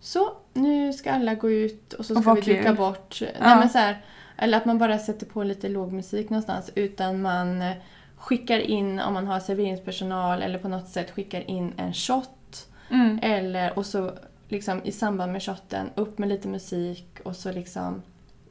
så, 0.00 0.32
nu 0.52 0.92
ska 0.92 1.12
alla 1.12 1.34
gå 1.34 1.50
ut 1.50 1.92
och 1.92 2.06
så 2.06 2.14
Och 2.16 2.22
ska 2.22 2.30
vara 2.34 2.40
vi 2.44 2.56
duka 2.56 2.74
bort. 2.74 3.18
Nej, 3.20 3.34
Ja. 3.40 3.56
men 3.58 3.68
så 3.70 3.78
här, 3.78 4.04
eller 4.40 4.58
att 4.58 4.64
man 4.64 4.78
bara 4.78 4.98
sätter 4.98 5.26
på 5.26 5.42
lite 5.42 5.68
låg 5.68 5.92
musik 5.92 6.30
någonstans. 6.30 6.70
Utan 6.74 7.22
man 7.22 7.62
eh, 7.62 7.76
skickar 8.16 8.58
in, 8.58 9.00
om 9.00 9.14
man 9.14 9.26
har 9.26 9.40
serveringspersonal 9.40 10.42
eller 10.42 10.58
på 10.58 10.68
något 10.68 10.88
sätt 10.88 11.10
skickar 11.10 11.50
in 11.50 11.72
en 11.76 11.92
shot. 11.92 12.68
Mm. 12.90 13.18
Eller, 13.22 13.78
och 13.78 13.86
så 13.86 14.12
liksom 14.48 14.80
i 14.84 14.92
samband 14.92 15.32
med 15.32 15.42
shotten, 15.42 15.90
upp 15.94 16.18
med 16.18 16.28
lite 16.28 16.48
musik 16.48 17.06
och 17.24 17.36
så 17.36 17.52
liksom 17.52 18.02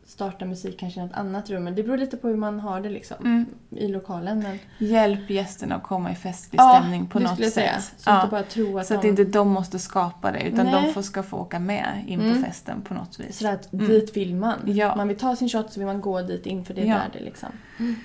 starta 0.09 0.45
musik 0.45 0.79
kanske 0.79 1.00
i 1.00 1.03
något 1.03 1.13
annat 1.13 1.50
rum. 1.50 1.63
Men 1.63 1.75
det 1.75 1.83
beror 1.83 1.97
lite 1.97 2.17
på 2.17 2.27
hur 2.27 2.35
man 2.35 2.59
har 2.59 2.81
det 2.81 2.89
liksom 2.89 3.17
Mm. 3.19 3.45
i 3.69 3.88
lokalen. 3.88 4.39
Men, 4.39 4.59
Hjälp 4.77 5.29
gästerna 5.29 5.75
att 5.75 5.83
komma 5.83 6.11
i 6.11 6.15
festlig 6.15 6.61
stämning 6.61 7.07
på 7.07 7.19
något 7.19 7.39
jag 7.39 7.51
säga. 7.51 7.79
sätt. 7.79 7.94
Så 8.01 8.09
Ja. 8.09 8.15
inte 8.21 8.31
bara 8.31 8.44
tro 8.44 8.77
att 8.79 8.88
Så 8.88 8.94
att 8.95 9.01
de... 9.01 9.07
inte 9.07 9.23
de 9.23 9.47
måste 9.50 9.79
skapa 9.79 10.31
det, 10.31 10.41
utan 10.44 10.65
Nej. 10.65 10.85
de 10.88 10.94
får, 10.94 11.01
ska 11.01 11.23
få 11.23 11.38
åka 11.38 11.59
med 11.59 12.03
in 12.07 12.19
Mm. 12.21 12.35
på 12.35 12.41
festen 12.47 12.81
på 12.81 12.94
något 12.94 13.19
vis. 13.19 13.38
Så 13.39 13.47
att 13.47 13.73
Mm. 13.73 13.88
dit 13.88 14.17
vill 14.17 14.35
man. 14.35 14.59
Ja. 14.65 14.95
Man 14.95 15.07
vill 15.07 15.17
ta 15.17 15.35
sin 15.35 15.50
shot 15.50 15.73
så 15.73 15.79
vill 15.79 15.88
man 15.88 16.01
gå 16.01 16.21
dit 16.21 16.45
in 16.45 16.65
för 16.65 16.73
det 16.73 16.81
är 16.81 16.85
Ja. 16.85 16.95
där 16.95 17.09
det 17.13 17.19
liksom. 17.25 17.50
Mm. 17.79 17.95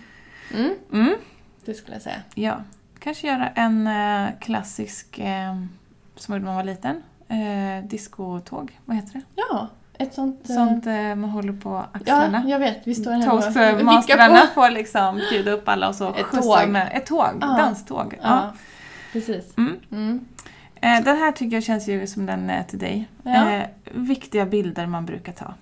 Mm. 0.92 1.14
Det 1.64 1.74
skulle 1.74 1.94
jag 1.94 2.02
säga. 2.02 2.22
Ja. 2.34 2.62
Kanske 2.98 3.26
göra 3.26 3.48
en 3.48 3.86
eh, 3.86 4.28
klassisk, 4.40 5.18
eh, 5.18 5.56
som 6.16 6.44
man 6.44 6.56
var 6.56 6.64
liten, 6.64 7.02
eh, 7.28 7.84
diskotåg. 7.88 8.80
Vad 8.84 8.96
heter 8.96 9.12
det? 9.12 9.20
Ja, 9.34 9.68
ett 9.98 10.14
sånt... 10.14 10.50
eh, 10.50 10.54
Sånt 10.56 10.86
eh, 10.86 10.92
man 11.14 11.24
håller 11.30 11.52
på 11.52 11.68
ja, 11.70 11.88
axlarna. 11.92 12.42
jag 12.46 12.58
vet. 12.58 12.80
Vi 12.84 12.94
står 12.94 13.10
här 13.10 13.30
Toastmasterna 13.30 14.40
får 14.54 14.70
liksom 14.74 15.20
bjuda 15.30 15.50
upp 15.50 15.68
alla 15.68 15.88
och 15.88 15.94
så 15.94 16.08
Ett 16.14 16.42
tåg. 16.42 16.68
med. 16.68 16.90
Ett 16.92 17.06
tåg, 17.06 17.26
Ja. 17.40 17.46
danståg. 17.46 18.18
Ja. 18.22 18.28
Ja, 18.28 18.52
precis. 19.12 19.56
Mm. 19.58 19.76
Mm. 19.92 20.24
Eh, 20.80 21.04
den 21.04 21.16
här 21.16 21.32
tycker 21.32 21.56
jag 21.56 21.62
känns 21.64 21.88
ju 21.88 22.06
som 22.06 22.26
den 22.26 22.50
är 22.50 22.62
till 22.62 22.78
dig. 22.78 23.08
Ja. 23.22 23.50
Eh, 23.50 23.62
viktiga 23.92 24.46
bilder 24.46 24.86
man 24.86 25.06
brukar 25.06 25.32
ta. 25.32 25.54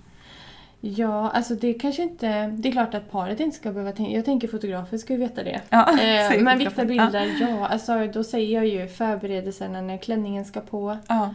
Ja, 0.85 1.29
alltså 1.29 1.55
det 1.55 1.73
kanske 1.73 2.01
inte... 2.03 2.47
Det 2.47 2.69
är 2.69 2.71
klart 2.71 2.93
att 2.93 3.11
paret 3.11 3.39
inte 3.39 3.57
ska 3.57 3.71
behöva 3.71 3.91
tänka... 3.91 4.11
Jag 4.11 4.25
tänker 4.25 4.47
fotografer 4.47 4.97
ska 4.97 5.13
ju 5.13 5.19
veta 5.19 5.43
det. 5.43 5.61
Ja, 5.69 5.89
Eh, 6.01 6.41
men 6.41 6.57
viktiga 6.57 6.85
bilder, 6.85 7.37
ja. 7.41 7.67
Alltså, 7.67 8.07
då 8.07 8.23
säger 8.23 8.53
jag 8.55 8.67
ju 8.67 8.87
förberedelserna 8.87 9.81
när 9.81 9.97
klänningen 9.97 10.45
ska 10.45 10.59
på. 10.61 10.97
Ja. 11.07 11.33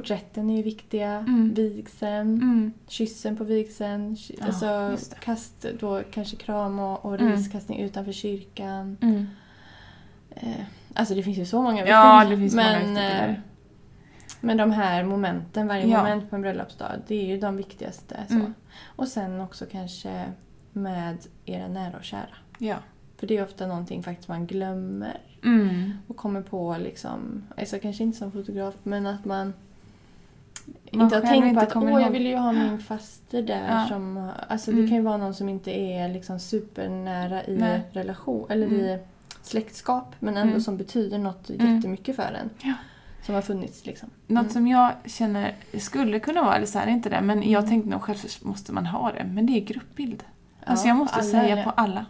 Porträtten 0.00 0.50
är 0.50 0.56
ju 0.56 0.62
viktiga. 0.62 1.10
Mm. 1.10 1.54
Vigseln. 1.54 2.34
Mm. 2.42 2.72
Kyssen 2.88 3.36
på 3.36 3.44
vigseln. 3.44 4.16
Ja, 4.38 4.46
alltså 4.46 4.96
kast, 5.20 5.66
då 5.80 6.02
kanske 6.10 6.36
kram 6.36 6.78
och, 6.78 7.04
och 7.04 7.14
Mm. 7.20 7.32
riskastning 7.32 7.80
utanför 7.80 8.12
kyrkan. 8.12 8.96
Mm. 9.00 9.26
Eh, 10.30 10.64
alltså 10.94 11.14
det 11.14 11.22
finns 11.22 11.38
ju 11.38 11.44
så 11.46 11.62
många 11.62 11.86
Ja, 11.86 12.18
viktiga- 12.20 12.30
det 12.30 12.36
finns 12.42 12.54
många 12.54 12.66
men, 12.72 12.86
viktiga 12.88 13.26
eh. 13.28 13.34
Men 14.40 14.56
de 14.56 14.70
här 14.70 15.04
momenten, 15.04 15.66
varje 15.68 15.86
Ja. 15.86 15.98
moment 15.98 16.30
på 16.30 16.36
en 16.36 16.42
bröllopsdag, 16.42 16.90
det 17.06 17.14
är 17.14 17.26
ju 17.26 17.38
de 17.40 17.56
viktigaste. 17.56 18.20
Så. 18.28 18.34
Mm. 18.34 18.54
Och 18.96 19.08
sen 19.08 19.40
också 19.40 19.64
kanske 19.72 20.24
med 20.72 21.16
era 21.44 21.68
nära 21.68 21.96
och 21.96 22.04
kära. 22.04 22.36
Ja. 22.58 22.76
För 23.16 23.26
det 23.26 23.36
är 23.36 23.44
ofta 23.44 23.66
någonting 23.66 24.02
faktiskt 24.02 24.28
man 24.28 24.46
glömmer 24.46 25.20
Mm. 25.44 25.92
och 26.06 26.16
kommer 26.16 26.42
på 26.42 26.76
liksom, 26.80 27.42
alltså 27.56 27.78
kanske 27.78 28.02
inte 28.02 28.18
som 28.18 28.32
fotograf, 28.32 28.74
men 28.82 29.06
att 29.06 29.24
man 29.24 29.52
Man 30.92 31.04
inte 31.04 31.16
har 31.16 31.22
tänkt 31.22 31.54
på 31.54 31.60
att 31.60 31.76
åh, 31.76 31.90
jag 31.90 32.00
ihåg." 32.02 32.12
vill 32.12 32.26
ju 32.26 32.36
ha 32.36 32.52
min 32.52 32.78
faster 32.78 33.42
där 33.42 33.66
Ja. 33.68 33.86
som... 33.88 34.30
Alltså 34.48 34.70
Mm. 34.70 34.82
det 34.82 34.88
kan 34.88 34.96
ju 34.96 35.02
vara 35.02 35.16
någon 35.16 35.34
som 35.34 35.48
inte 35.48 35.70
är 35.70 36.08
liksom 36.08 36.38
supernära 36.40 37.44
i 37.44 37.56
Nej. 37.58 37.80
relation, 37.92 38.46
eller 38.50 38.66
Mm. 38.66 38.80
i 38.80 38.98
släktskap, 39.42 40.14
men 40.18 40.36
ändå 40.36 40.50
Mm. 40.50 40.60
som 40.60 40.76
betyder 40.76 41.18
något 41.18 41.50
Mm. 41.50 41.76
jättemycket 41.76 42.16
för 42.16 42.22
en. 42.42 42.50
Ja. 42.62 42.74
Som 43.26 43.34
har 43.34 43.42
funnits 43.42 43.86
liksom. 43.86 44.08
Något 44.26 44.40
Mm. 44.42 44.52
som 44.52 44.68
jag 44.68 44.92
känner 45.04 45.54
skulle 45.78 46.20
kunna 46.20 46.42
vara, 46.42 46.56
eller 46.56 46.66
så 46.66 46.78
är 46.78 46.86
inte 46.86 47.08
det, 47.08 47.20
men 47.20 47.50
jag 47.50 47.58
Mm. 47.58 47.70
tänkte 47.70 47.90
nog 47.90 48.02
själv 48.02 48.18
måste 48.42 48.72
man 48.72 48.86
ha 48.86 49.12
det. 49.12 49.24
Men 49.24 49.46
det 49.46 49.52
är 49.52 49.60
gruppbild. 49.60 50.24
Ja, 50.60 50.66
alltså 50.70 50.88
jag 50.88 50.96
måste 50.96 51.22
säga 51.22 51.56
är- 51.58 51.64
på 51.64 51.70
alla. 51.70 52.06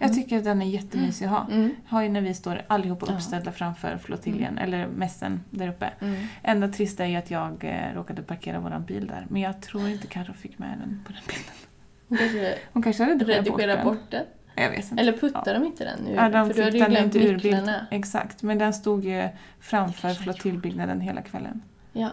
Jag 0.00 0.10
Mm. 0.10 0.22
tycker 0.22 0.38
att 0.38 0.44
den 0.44 0.62
är 0.62 0.66
jättemysig 0.66 1.24
att 1.24 1.30
ha. 1.30 1.46
Mm. 1.50 1.70
Har 1.86 2.02
ju 2.02 2.08
när 2.08 2.20
vi 2.20 2.34
står 2.34 2.62
allihopa 2.66 3.06
Ja. 3.08 3.14
uppställda 3.14 3.52
framför 3.52 3.98
flottiljen, 3.98 4.58
eller 4.58 4.86
mässen 4.86 5.40
där 5.50 5.68
uppe. 5.68 5.90
Mm. 6.00 6.26
Enda 6.42 6.68
trista 6.68 7.04
är 7.04 7.08
ju 7.08 7.16
att 7.16 7.30
jag 7.30 7.64
eh, 7.64 7.94
råkade 7.94 8.22
parkera 8.22 8.60
våran 8.60 8.84
bil 8.84 9.06
där. 9.06 9.26
Men 9.30 9.42
jag 9.42 9.60
tror 9.62 9.88
inte 9.88 10.06
Carro 10.06 10.32
fick 10.32 10.58
med 10.58 10.78
den 10.78 11.02
på 11.06 11.12
den 11.12 11.22
bilden. 11.26 11.54
Hon 12.08 12.18
kanske 12.18 12.56
Hon 12.72 12.82
kanske 12.82 13.04
bort 13.50 13.58
den. 13.60 13.84
bort 13.84 14.10
den. 14.10 14.24
Eller 14.98 15.12
puttar 15.12 15.54
de 15.54 15.64
inte 15.64 15.84
den 15.84 16.06
ur? 16.08 16.14
Ja, 16.14 16.28
de 16.28 16.46
för 16.46 16.54
du 16.54 16.62
hade 16.62 16.78
ju 16.78 16.84
glömt 16.86 16.98
inte 17.14 17.18
ur 17.18 17.22
bild. 17.38 17.44
nycklarna. 17.44 17.86
Exakt, 17.90 18.42
men 18.42 18.58
den 18.58 18.74
stod 18.74 19.04
ju 19.04 19.28
framför 19.60 20.10
flottiljbyggnaden 20.14 21.00
hela 21.00 21.22
kvällen. 21.22 21.62
Ja, 21.92 22.10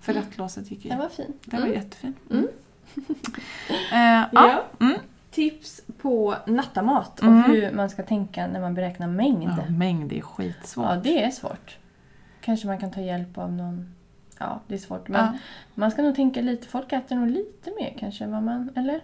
För 0.00 0.12
rattlåset 0.14 0.70
gick 0.70 0.86
i. 0.86 0.88
den 0.88 0.98
var 0.98 1.08
fin. 1.08 1.32
Den 1.44 1.60
var 1.60 1.66
Mm. 1.68 1.78
jättefin. 1.80 2.14
Mm. 2.30 2.48
Ja. 3.90 4.28
Ja. 4.32 4.64
Mm. 4.80 4.98
Tips 5.30 5.80
på 6.02 6.34
nattamat 6.46 7.18
och 7.20 7.26
Mm. 7.26 7.42
hur 7.42 7.72
man 7.72 7.90
ska 7.90 8.02
tänka 8.02 8.46
när 8.46 8.60
man 8.60 8.74
beräknar 8.74 9.06
mängd. 9.06 9.42
ja, 9.66 9.72
mängd 9.72 10.12
är 10.12 10.20
skitsvårt. 10.20 10.86
Ja, 10.86 10.96
det 11.02 11.22
är 11.24 11.30
svårt. 11.30 11.78
Kanske 12.40 12.66
man 12.66 12.78
kan 12.78 12.90
ta 12.90 13.00
hjälp 13.00 13.38
av 13.38 13.52
någon... 13.52 13.94
Ja, 14.38 14.60
det 14.66 14.74
är 14.74 14.78
svårt. 14.78 15.08
Men 15.08 15.24
Ja. 15.24 15.32
man 15.74 15.90
ska 15.90 16.02
nog 16.02 16.14
tänka 16.16 16.40
lite. 16.40 16.68
Folk 16.68 16.92
äter 16.92 17.16
nog 17.16 17.30
lite 17.30 17.70
mer 17.80 17.94
kanske 17.98 18.24
än 18.24 18.32
vad 18.32 18.42
man... 18.42 18.70
Eller? 18.76 19.00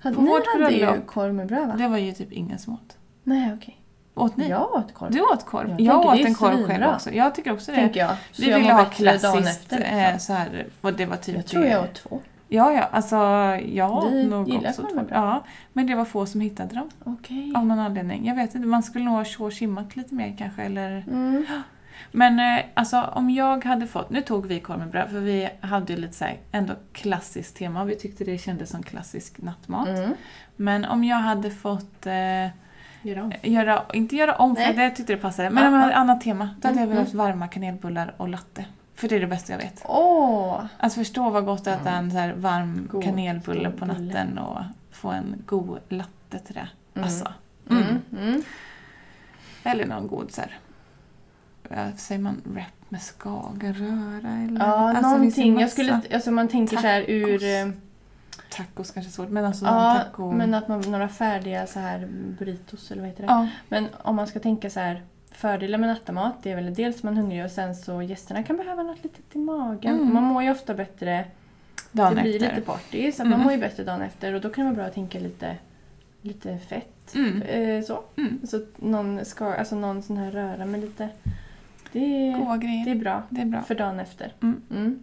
Hade, 0.00 0.20
ni 0.22 0.30
hade 0.62 0.70
ju 0.74 1.00
korv 1.06 1.34
med 1.34 1.46
bröd 1.46 1.68
va? 1.68 1.74
Det 1.78 1.88
var 1.88 1.98
ju 1.98 2.12
typ 2.12 2.32
ingen 2.32 2.58
som 2.58 2.72
åt. 2.74 2.96
Nej, 3.22 3.52
okej. 3.54 3.80
Åt 4.14 4.36
ni? 4.36 4.48
Jag 4.48 4.72
åt 4.74 4.94
korv. 4.94 5.10
Du 5.10 5.20
åt 5.20 5.44
korv? 5.46 5.68
Jag 5.70 5.80
Jag, 5.80 6.06
åt 6.06 6.18
en 6.26 6.34
korv 6.34 6.66
själv 6.66 6.84
också. 6.86 7.10
Jag 7.12 7.34
tycker 7.34 7.52
också 7.52 7.70
det. 7.70 7.76
Tänker 7.76 8.00
jag. 8.00 8.16
Så 8.32 8.42
Vi 8.42 8.52
ville 8.52 8.72
ha 8.72 8.84
klassiskt 8.84 9.48
efter, 9.48 9.78
liksom. 9.78 9.98
eh, 9.98 10.16
så 10.18 10.32
här, 10.32 10.66
och 10.80 10.92
det 10.92 11.06
var 11.06 11.16
typ 11.16 11.36
Jag 11.36 11.46
tror 11.46 11.64
jag 11.64 11.84
åt 11.84 11.94
två. 11.94 12.20
Ja, 12.54 12.72
ja, 12.72 12.88
alltså 12.92 13.16
jag 13.72 13.92
åt 13.96 14.12
Vi 14.12 14.26
nog 14.26 14.48
gillar 14.48 14.70
också 14.70 14.82
korv 14.82 14.88
två. 14.90 14.96
med 14.96 15.06
bröd. 15.06 15.18
Ja, 15.20 15.44
men 15.72 15.86
det 15.86 15.94
var 15.94 16.04
få 16.04 16.26
som 16.26 16.40
hittade 16.40 16.74
dem 16.74 16.90
Okej. 17.04 17.52
av 17.56 17.66
någon 17.66 17.78
anledning. 17.78 18.26
Jag 18.26 18.34
vet 18.34 18.54
inte, 18.54 18.66
man 18.68 18.82
skulle 18.82 19.04
nog 19.04 19.14
ha 19.14 19.24
tjå-tjimmat 19.24 19.96
lite 19.96 20.14
mer 20.14 20.34
kanske 20.38 20.62
eller... 20.62 21.04
Mm. 21.10 21.46
Men 22.12 22.58
eh, 22.58 22.64
alltså 22.74 23.02
om 23.12 23.30
jag 23.30 23.64
hade 23.64 23.86
fått, 23.86 24.10
nu 24.10 24.20
tog 24.22 24.46
vi 24.46 24.60
korv 24.60 24.78
med 24.78 24.88
bröd 24.90 25.10
för 25.10 25.20
vi 25.20 25.48
hade 25.60 25.92
ju 25.92 25.98
lite 25.98 26.14
så 26.14 26.24
här, 26.24 26.36
ändå 26.52 26.72
klassiskt 26.92 27.56
tema 27.56 27.84
vi 27.84 27.96
tyckte 27.96 28.24
det 28.24 28.38
kändes 28.38 28.70
som 28.70 28.82
klassisk 28.82 29.42
nattmat. 29.42 29.88
Mm. 29.88 30.10
Men 30.56 30.84
om 30.84 31.04
jag 31.04 31.16
hade 31.16 31.50
fått 31.50 32.06
eh, 32.06 32.12
Gör 33.02 33.18
om. 33.22 33.32
göra, 33.42 33.82
inte 33.92 34.16
göra 34.16 34.34
om 34.34 34.56
för 34.56 34.62
Nej. 34.62 34.72
det 34.76 34.90
tyckte 34.90 35.12
jag 35.12 35.22
passade, 35.22 35.50
men 35.50 35.62
Ja, 35.62 35.68
om 35.68 35.74
jag 35.74 35.80
hade 35.80 35.92
ett 35.92 35.98
annat 35.98 36.20
tema, 36.20 36.48
då 36.60 36.68
hade 36.68 36.80
jag 36.80 36.84
Mm, 36.84 36.88
velat 36.96 37.04
haft 37.04 37.14
varma 37.14 37.48
kanelbullar 37.48 38.14
och 38.16 38.28
latte. 38.28 38.64
För 38.94 39.08
det 39.08 39.16
är 39.16 39.20
det 39.20 39.26
bästa 39.26 39.52
jag 39.52 39.58
vet. 39.58 39.82
Åh! 39.84 40.64
Alltså 40.78 40.98
förstå 41.00 41.30
vad 41.30 41.44
gott 41.44 41.64
det 41.64 41.70
är 41.70 41.74
att 41.74 41.80
äta 41.80 41.90
en 41.90 42.10
så 42.10 42.16
här 42.18 42.32
varm 42.32 42.88
God, 42.90 43.04
kanelbulle 43.04 43.70
på 43.70 43.84
natten 43.86 44.38
och 44.38 44.58
få 44.90 45.08
en 45.10 45.42
god 45.46 45.78
latte 45.88 46.38
till 46.38 46.54
det. 46.54 46.68
Mm. 46.94 47.04
Alltså. 47.04 47.32
Mm. 47.70 47.82
Mm. 47.82 48.02
Mm. 48.28 48.42
Eller 49.64 49.86
någon 49.86 50.06
god 50.08 50.30
så 50.32 50.42
här, 51.70 51.92
säger 51.96 52.20
man, 52.20 52.40
wrap 52.44 52.66
med 52.88 53.00
skagenröra 53.02 54.30
eller? 54.44 54.60
Ja, 54.60 54.88
Alltså, 54.88 55.10
någonting. 55.10 55.60
Jag 55.60 55.70
skulle, 55.70 56.00
alltså 56.14 56.30
man 56.30 56.48
tänker 56.48 56.76
så 56.76 56.86
här 56.86 57.04
ur... 57.10 57.38
Tacos. 57.38 57.42
eh, 57.42 57.68
Tacos 58.50 58.90
kanske 58.90 59.10
är 59.10 59.12
svårt, 59.12 59.28
men 59.30 59.44
alltså 59.44 59.64
Ja, 59.64 60.00
taco... 60.04 60.32
men 60.32 60.54
att 60.54 60.68
man 60.68 60.80
några 60.80 61.08
färdiga 61.08 61.66
så 61.66 61.80
här 61.80 62.08
burritos 62.10 62.90
eller 62.90 63.02
vad 63.02 63.10
heter 63.10 63.22
det? 63.22 63.28
ja, 63.32 63.48
Men 63.68 63.88
om 64.02 64.16
man 64.16 64.26
ska 64.26 64.40
tänka 64.40 64.70
så 64.70 64.80
här 64.80 65.02
fördelar 65.36 65.78
med 65.78 65.88
nattamat 65.88 66.34
det 66.42 66.50
är 66.50 66.54
väl 66.56 66.74
dels 66.74 67.02
man 67.02 67.16
är 67.16 67.20
hungrig 67.20 67.44
och 67.44 67.50
sen 67.50 67.74
så 67.74 68.02
gästerna 68.02 68.42
kan 68.42 68.56
behöva 68.56 68.82
något 68.82 69.02
litet 69.04 69.36
i 69.36 69.38
magen. 69.38 69.94
Mm. 69.94 70.14
Man 70.14 70.22
mår 70.22 70.42
ju 70.42 70.50
ofta 70.50 70.74
bättre. 70.74 71.24
dagen 71.92 72.14
det 72.14 72.22
blir 72.22 72.34
efter. 72.42 72.48
lite 72.56 72.66
party 72.66 73.12
så 73.12 73.22
att 73.22 73.26
Mm. 73.26 73.30
man 73.38 73.40
mår 73.44 73.52
ju 73.52 73.58
bättre 73.58 73.84
dagen 73.84 74.02
efter 74.02 74.32
och 74.34 74.40
då 74.40 74.50
kan 74.50 74.64
det 74.64 74.70
vara 74.70 74.76
bra 74.76 74.84
att 74.86 74.94
tänka 74.94 75.18
lite, 75.20 75.56
lite 76.22 76.58
fett. 76.58 77.14
Mm. 77.14 77.42
Eh, 77.42 77.84
så. 77.84 78.00
Mm. 78.16 78.40
Så 78.46 78.56
att 78.56 78.68
någon, 78.82 79.24
ska, 79.24 79.54
alltså 79.54 79.76
någon 79.76 80.02
sån 80.02 80.16
här 80.16 80.30
röra 80.30 80.66
med 80.66 80.80
lite. 80.80 81.08
Det, 81.92 81.98
är- 82.28 82.38
Goda 82.38 82.56
grejer. 82.56 82.84
det 82.84 82.90
är 82.90 82.94
bra 82.94 83.22
Det 83.30 83.40
är 83.40 83.44
bra. 83.46 83.62
för 83.62 83.74
dagen 83.74 84.00
efter. 84.00 84.32
Mm. 84.70 85.02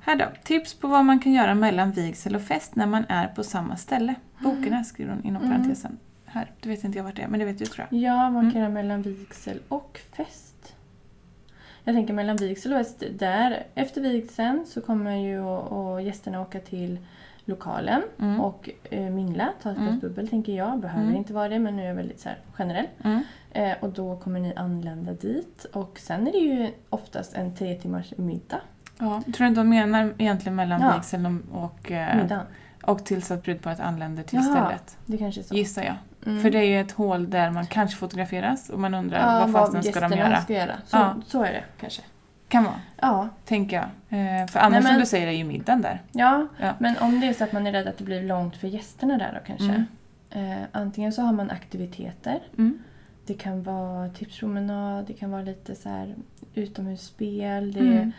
Här 0.00 0.16
då. 0.16 0.24
Tips 0.44 0.74
på 0.74 0.88
vad 0.88 1.04
man 1.04 1.18
kan 1.18 1.32
göra 1.32 1.54
mellan 1.54 1.92
vigsel 1.92 2.34
och 2.36 2.42
fest 2.42 2.76
när 2.76 2.86
man 2.86 3.04
är 3.08 3.26
på 3.28 3.44
samma 3.44 3.76
ställe. 3.76 4.14
Boken 4.38 4.72
här 4.72 4.82
skriver 4.82 5.12
hon 5.14 5.24
inom 5.24 5.42
parentesen. 5.42 5.98
Här, 6.30 6.50
det 6.60 6.68
vet 6.68 6.84
inte 6.84 6.98
jag 6.98 7.04
vart 7.04 7.16
det 7.16 7.22
är, 7.22 7.28
men 7.28 7.40
det 7.40 7.46
vet 7.46 7.58
du 7.58 7.66
tror 7.66 7.86
jag. 7.90 8.00
Ja, 8.00 8.30
man 8.30 8.36
Mm. 8.40 8.52
kan 8.52 8.60
göra 8.60 8.70
mellan 8.72 9.02
vigsel 9.02 9.58
och 9.68 10.00
fest. 10.16 10.74
Jag 11.84 11.94
tänker 11.94 12.14
mellan 12.14 12.36
vigsel 12.36 12.72
och 12.72 12.78
fest. 12.78 13.02
Där, 13.18 13.66
efter 13.74 14.00
vigseln 14.00 14.66
så 14.66 14.80
kommer 14.80 15.16
ju 15.16 15.40
och, 15.40 15.92
och 15.92 16.02
gästerna 16.02 16.40
åka 16.40 16.60
till 16.60 16.98
lokalen 17.44 18.02
Mm. 18.18 18.40
och 18.40 18.70
eh, 18.90 19.00
mingla, 19.10 19.48
ta 19.62 19.70
ett 19.70 19.76
glas 19.76 19.88
Mm. 19.88 19.98
bubbel 20.00 20.28
tänker 20.28 20.52
jag. 20.52 20.78
Behöver 20.80 21.02
Mm. 21.04 21.16
inte 21.16 21.32
vara 21.32 21.48
det 21.48 21.58
men 21.58 21.76
nu 21.76 21.82
är 21.82 21.86
jag 21.86 21.94
väldigt 21.94 22.20
så 22.20 22.28
här, 22.28 22.38
generell. 22.52 22.86
Mm. 23.04 23.22
Eh, 23.50 23.76
och 23.80 23.88
då 23.90 24.16
kommer 24.16 24.40
ni 24.40 24.54
anlända 24.54 25.12
dit 25.12 25.66
och 25.72 25.98
sen 25.98 26.26
är 26.28 26.32
det 26.32 26.38
ju 26.38 26.70
oftast 26.90 27.34
en 27.34 27.54
tre 27.56 27.74
timmars 27.74 28.12
middag. 28.16 28.60
Ja, 28.98 29.22
tror 29.24 29.38
du 29.38 29.46
inte 29.46 29.60
de 29.60 29.68
menar 29.68 30.14
egentligen 30.18 30.56
mellan 30.56 30.80
Ja. 30.80 30.94
vigseln 30.96 31.42
och, 31.52 31.64
och, 31.64 31.90
eh, 31.90 32.40
och 32.82 33.04
tills 33.04 33.30
att 33.30 33.42
brudparet 33.42 33.80
anländer 33.80 34.22
till 34.22 34.38
Jaha. 34.38 34.54
stället? 34.66 34.96
Det 35.06 35.18
kanske 35.18 35.40
är 35.40 35.42
så. 35.42 35.54
Gissar 35.54 35.82
jag. 35.82 35.94
Mm. 36.26 36.42
För 36.42 36.50
det 36.50 36.58
är 36.58 36.62
ju 36.64 36.80
ett 36.80 36.92
hål 36.92 37.30
där 37.30 37.50
man 37.50 37.66
kanske 37.66 37.96
fotograferas 37.96 38.68
och 38.70 38.80
man 38.80 38.94
undrar 38.94 39.18
ja, 39.18 39.46
vad 39.46 39.52
fasen 39.52 39.82
ska 39.82 40.00
de 40.08 40.12
göra. 40.16 40.40
ska 40.40 40.52
göra. 40.52 40.76
Så, 40.86 40.96
Ja. 40.96 41.16
så 41.26 41.42
är 41.42 41.52
det 41.52 41.64
kanske. 41.80 42.02
Kan 42.48 42.64
vara, 42.64 42.80
Ja, 42.96 43.28
tänker 43.44 43.76
jag. 43.76 43.84
Eh, 44.20 44.46
för 44.46 44.58
annars 44.60 44.72
Nej, 44.72 44.82
men- 44.82 44.92
som 44.92 45.00
du 45.00 45.06
säger 45.06 45.26
är 45.26 45.32
ju 45.32 45.44
middagen 45.44 45.82
där. 45.82 46.02
Ja, 46.12 46.46
Ja. 46.60 46.72
men 46.78 46.96
om 46.98 47.20
det 47.20 47.26
är 47.26 47.32
så 47.32 47.44
att 47.44 47.52
man 47.52 47.66
är 47.66 47.72
rädd 47.72 47.88
att 47.88 47.98
det 47.98 48.04
blir 48.04 48.22
långt 48.22 48.56
för 48.56 48.68
gästerna 48.68 49.18
där 49.18 49.32
då 49.32 49.46
kanske. 49.46 49.84
Mm. 50.34 50.52
Eh, 50.52 50.66
antingen 50.72 51.12
så 51.12 51.22
har 51.22 51.32
man 51.32 51.50
aktiviteter. 51.50 52.40
Mm. 52.58 52.78
Det 53.26 53.34
kan 53.34 53.62
vara 53.62 54.08
tipspromenad, 54.08 55.04
det 55.06 55.12
kan 55.12 55.30
vara 55.30 55.42
lite 55.42 55.74
så 55.74 55.88
här 55.88 56.14
utomhusspel. 56.54 57.72
Det, 57.72 57.80
Mm. 57.80 58.12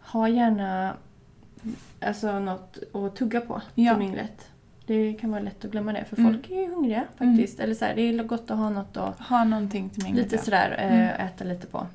Ha 0.00 0.28
gärna 0.28 0.94
alltså, 2.00 2.38
något 2.38 2.78
att 2.94 3.16
tugga 3.16 3.40
på 3.40 3.60
Ja. 3.74 3.92
till 3.92 3.98
minglet. 3.98 4.48
Det 4.86 5.12
kan 5.12 5.30
vara 5.30 5.40
lätt 5.42 5.64
att 5.64 5.70
glömma 5.70 5.92
det 5.92 6.04
för 6.04 6.18
Mm. 6.18 6.32
folk 6.32 6.50
är 6.50 6.54
ju 6.54 6.70
hungriga 6.74 7.04
faktiskt. 7.16 7.60
Eller 7.60 7.74
så 7.74 7.84
här, 7.84 7.94
det 7.94 8.02
är 8.02 8.22
gott 8.24 8.50
att 8.50 8.58
ha 8.58 8.70
något 8.70 8.96
att 8.96 9.18
Ha 9.20 9.44
någonting 9.44 9.88
till 9.90 10.02
minglet. 10.04 10.24
lite 10.32 10.44
sådär 10.44 10.76
eh, 10.78 10.94
Mm. 10.94 11.26
äta 11.26 11.44
lite 11.44 11.66
på. 11.66 11.86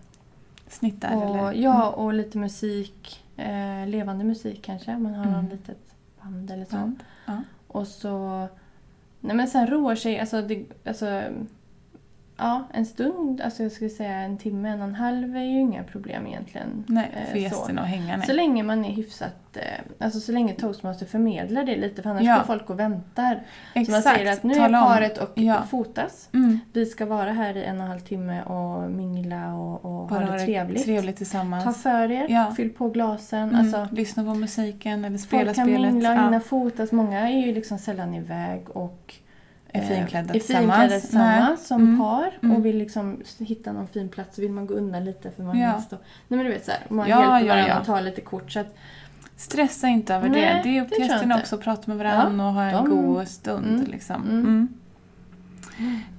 Snittar 0.67 1.15
Och, 1.15 1.23
eller? 1.39 1.53
ja, 1.61 1.89
och 1.89 2.13
lite 2.13 2.37
musik. 2.37 3.23
Eh, 3.37 3.87
levande 3.87 4.23
musik 4.23 4.61
kanske. 4.61 4.97
Man 4.97 5.13
har 5.13 5.23
Mm. 5.25 5.35
någon 5.35 5.49
litet 5.49 5.93
band 6.23 6.51
eller 6.51 6.65
så. 6.65 6.91
Ja. 7.25 7.37
Och 7.67 7.87
så... 7.87 8.47
Nej 9.19 9.35
men 9.35 9.47
sen 9.47 9.67
roar 9.67 9.95
sig, 9.95 10.19
alltså, 10.19 10.41
det, 10.41 10.65
alltså... 10.85 11.23
Ja, 12.39 12.63
en 12.73 12.85
stund, 12.85 13.41
alltså 13.41 13.63
jag 13.63 13.71
skulle 13.71 13.89
säga 13.89 14.11
en 14.15 14.37
timme, 14.37 14.69
en 14.69 14.81
och 14.81 14.87
en 14.87 14.95
halv 14.95 15.35
är 15.37 15.41
ju 15.41 15.59
inga 15.59 15.83
problem 15.83 16.27
egentligen. 16.27 16.83
Nej, 16.87 17.11
Eh, 17.15 17.31
för 17.31 17.37
gästerna 17.37 17.81
att 17.81 17.87
hänga 17.87 18.17
nej. 18.17 18.25
Så 18.25 18.33
länge 18.33 18.63
man 18.63 18.85
är 18.85 18.91
hyfsat... 18.91 19.33
Eh, 19.53 19.61
alltså 20.05 20.19
så 20.19 20.31
länge 20.31 20.53
toastmaster 20.53 21.05
förmedlar 21.05 21.63
det 21.63 21.75
lite, 21.77 22.01
för 22.01 22.09
annars 22.09 22.23
Ja. 22.23 22.35
går 22.37 22.43
folk 22.43 22.69
och 22.69 22.79
väntar. 22.79 23.33
Så 23.35 23.41
man 23.79 23.81
Exakt, 23.83 24.03
säger 24.17 24.33
att 24.33 24.43
nu 24.43 24.53
är 24.53 24.69
paret 24.69 25.17
och 25.17 25.29
Ja. 25.35 25.63
fotas. 25.69 26.29
Mm. 26.33 26.59
Vi 26.73 26.85
ska 26.85 27.05
vara 27.05 27.31
här 27.31 27.57
i 27.57 27.63
en 27.63 27.77
och 27.77 27.83
en 27.83 27.89
halv 27.89 27.99
timme 27.99 28.41
och 28.43 28.91
mingla 28.91 29.53
och, 29.55 29.85
och 29.85 30.07
Bara 30.07 30.25
ha 30.25 30.33
det 30.33 30.45
trevligt. 30.45 30.83
trevligt 30.85 31.17
tillsammans. 31.17 31.63
Ta 31.63 31.73
för 31.73 32.11
er, 32.11 32.27
Ja. 32.29 32.53
fyll 32.57 32.69
på 32.69 32.89
glasen. 32.89 33.39
Mm. 33.49 33.55
Alltså, 33.59 33.87
Lyssna 33.95 34.23
på 34.23 34.33
musiken 34.33 35.05
eller 35.05 35.17
spela 35.17 35.45
folk 35.45 35.55
kan 35.55 35.65
spelet. 35.65 35.93
mingla 35.93 36.09
och 36.11 36.17
Ja. 36.17 36.23
hinna 36.25 36.39
fotas. 36.39 36.91
Många 36.91 37.29
är 37.29 37.37
ju 37.47 37.53
liksom 37.53 37.77
sällan 37.77 38.13
iväg 38.13 38.69
och 38.69 39.13
Är 39.73 39.81
finklädda 39.81 40.29
är 40.33 40.39
tillsammans. 40.39 41.01
tillsammans 41.01 41.67
som 41.67 41.81
Mm. 41.81 41.99
par 41.99 42.31
Mm. 42.43 42.55
och 42.55 42.65
vill 42.65 42.77
liksom 42.77 43.21
hitta 43.37 43.71
någon 43.73 43.87
fin 43.87 44.09
plats 44.09 44.35
så 44.35 44.41
vill 44.41 44.51
man 44.51 44.67
gå 44.67 44.73
undan 44.73 45.05
lite 45.05 45.31
för 45.31 45.43
man 45.43 45.59
Ja. 45.59 45.81
stå... 45.81 45.95
Nej 45.95 46.37
men 46.37 46.39
du 46.45 46.49
vet 46.51 46.65
såhär, 46.65 46.81
man 46.89 47.09
Ja, 47.09 47.19
hjälper 47.19 47.47
ja, 47.47 47.53
varandra 47.53 47.73
ja. 47.73 47.79
och 47.79 47.85
tar 47.85 48.01
lite 48.01 48.21
kort 48.21 48.51
så 48.51 48.59
att 48.59 48.75
Stressa 49.35 49.87
inte 49.87 50.15
över 50.15 50.29
Nej, 50.29 50.41
det. 50.41 50.69
Det 50.69 50.77
är 50.77 50.81
upp 50.81 50.89
till 50.89 50.99
gästerna 51.07 51.37
också 51.39 51.55
att 51.55 51.61
prata 51.61 51.81
med 51.85 51.97
varandra 51.97 52.45
och 52.47 52.53
ha 52.53 52.63
en 52.63 52.73
de- 52.85 52.89
god 52.89 53.27
stund. 53.27 53.65
Mm. 53.79 53.85
Liksom. 53.91 54.15
Mm. 54.23 54.45
Mm. 54.45 54.67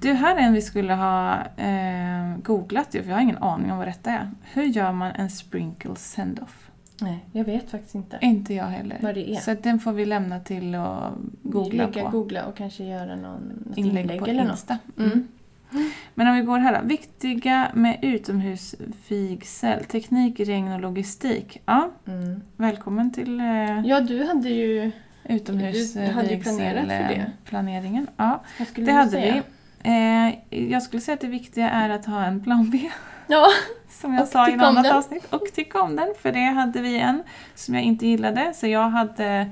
Du, 0.01 0.13
här 0.13 0.37
är 0.37 0.41
en 0.41 0.53
vi 0.53 0.63
skulle 0.63 0.95
ha 0.95 1.35
eh, 1.57 2.37
googlat 2.43 2.95
ju, 2.95 3.03
för 3.03 3.09
jag 3.11 3.17
har 3.17 3.23
ingen 3.23 3.39
aning 3.43 3.73
om 3.73 3.79
vad 3.79 3.87
detta 3.89 4.11
är. 4.11 4.31
Hur 4.53 4.63
gör 4.65 4.93
man 4.93 5.11
en 5.13 5.31
sprinkle 5.31 5.97
send-off? 5.97 6.70
Nej, 7.03 7.19
jag 7.33 7.45
vet 7.45 7.71
faktiskt 7.71 7.95
inte. 7.95 8.19
Inte 8.21 8.55
jag 8.55 8.65
heller. 8.65 8.97
Vad 9.01 9.15
det 9.15 9.31
är. 9.31 9.37
Så 9.37 9.55
den 9.63 9.81
får 9.81 9.93
vi 9.93 10.07
lämna 10.07 10.41
till 10.41 10.75
att 10.75 11.13
googla 11.43 11.87
Lägga, 11.87 12.05
på. 12.05 12.11
googla 12.11 12.45
och 12.47 12.57
kanske 12.57 12.85
göra 12.85 13.17
någon, 13.17 13.63
något 13.67 13.79
Inlägg, 13.79 14.03
inlägg, 14.05 14.21
på 14.21 14.27
eller. 14.27 14.51
Insta. 14.51 14.79
Mm. 14.99 15.29
Men 16.15 16.29
om 16.29 16.37
vi 16.37 16.43
går 16.43 16.59
här 16.59 16.81
då. 16.83 16.89
Viktiga 16.89 17.69
med 17.75 17.99
utomhusvigsel. 18.03 19.85
Teknik, 19.85 20.41
regn 20.41 20.73
och 20.73 20.81
logistik. 20.81 21.61
Ja, 21.67 21.91
Mm. 22.07 22.41
välkommen 22.57 23.13
till 23.13 23.41
eh, 23.41 23.47
Ja, 23.87 24.01
du 24.01 24.25
hade 24.25 24.49
ju... 24.51 24.91
utomhusvigsel. 25.25 26.07
Du 26.09 26.13
hade 26.15 26.35
ju 26.35 26.43
planerat 26.43 26.81
för 26.83 26.89
det. 26.89 27.15
eh, 27.15 27.25
Planeringen. 27.45 28.07
Ja, 28.17 28.41
det 28.75 28.93
hade 28.93 29.11
säga? 29.11 29.43
vi. 29.83 29.91
Eh, 29.91 30.71
jag 30.73 30.83
skulle 30.83 31.01
säga 31.01 31.15
att 31.15 31.21
det 31.21 31.27
viktiga 31.27 31.71
är 31.71 31.91
att 31.91 32.07
ha 32.07 32.25
en 32.25 32.41
plan 32.45 32.71
B. 32.71 32.91
Ja, 33.31 33.47
Som 33.89 34.15
jag 34.15 34.23
Och 34.23 34.29
sa 34.29 34.49
i 34.49 34.53
ett 34.55 34.63
annat 34.63 34.85
den. 34.85 34.97
avsnitt. 34.97 35.25
Och 35.35 35.43
tycka 35.55 35.83
om 35.83 35.97
den. 35.97 36.09
För 36.23 36.33
det 36.33 36.45
hade 36.45 36.81
vi 36.81 36.99
en 36.99 37.23
som 37.55 37.75
jag 37.75 37.85
inte 37.85 38.07
gillade. 38.07 38.55
Så 38.55 38.67
jag 38.67 38.91
hade... 38.91 39.51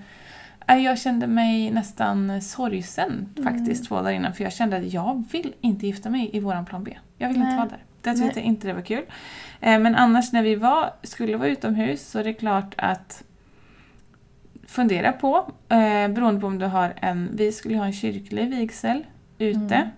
nej, 0.69 0.85
Jag 0.85 0.99
kände 0.99 1.27
mig 1.27 1.71
nästan 1.71 2.43
sorgsen 2.43 3.29
Mm. 3.39 3.53
faktiskt 3.53 3.89
två 3.89 3.95
dagar 3.95 4.11
innan. 4.11 4.33
För 4.35 4.45
jag 4.45 4.53
kände 4.53 4.77
att 4.77 4.93
jag 4.93 5.25
vill 5.33 5.55
inte 5.61 5.87
gifta 5.87 6.11
mig 6.11 6.31
i 6.33 6.41
våran 6.41 6.65
plan 6.67 6.85
B. 6.85 6.99
Jag 7.19 7.29
vill 7.29 7.39
Nej. 7.39 7.47
inte 7.47 7.57
vara 7.57 7.69
där. 7.69 7.79
Det 8.03 8.13
Nej. 8.13 8.23
tyckte 8.23 8.41
jag 8.41 8.47
inte 8.47 8.67
det 8.67 8.73
var 8.73 8.83
kul. 8.83 9.05
Eh, 9.61 9.79
Men 9.79 9.95
annars 9.95 10.33
när 10.33 10.43
vi 10.43 10.55
var, 10.55 10.91
skulle 11.03 11.37
vara 11.37 11.49
utomhus 11.49 12.09
så 12.11 12.19
är 12.19 12.25
det 12.25 12.33
klart 12.35 12.75
att 12.79 13.25
fundera 14.67 15.13
på, 15.13 15.53
eh, 15.69 16.09
beroende 16.09 16.41
på 16.41 16.47
om 16.47 16.59
du 16.59 16.67
har 16.67 16.93
en, 16.97 17.31
vi 17.35 17.53
skulle 17.53 17.79
ha 17.79 17.85
en 17.85 17.93
kyrklig 17.93 18.51
vigsel 18.51 19.07
ute. 19.39 19.75
Mm. 19.75 19.89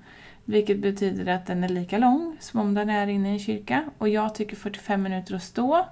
Vilket 0.50 0.78
betyder 0.78 1.32
att 1.34 1.46
den 1.46 1.64
är 1.64 1.68
lika 1.68 1.98
lång 1.98 2.36
som 2.40 2.60
om 2.60 2.74
den 2.74 2.90
är 2.90 3.06
inne 3.06 3.28
i 3.28 3.32
en 3.32 3.38
kyrka. 3.38 3.84
Och 3.98 4.08
jag 4.08 4.34
tycker 4.34 4.56
45 4.56 5.02
minuter 5.02 5.34
att 5.34 5.42
stå 5.42 5.86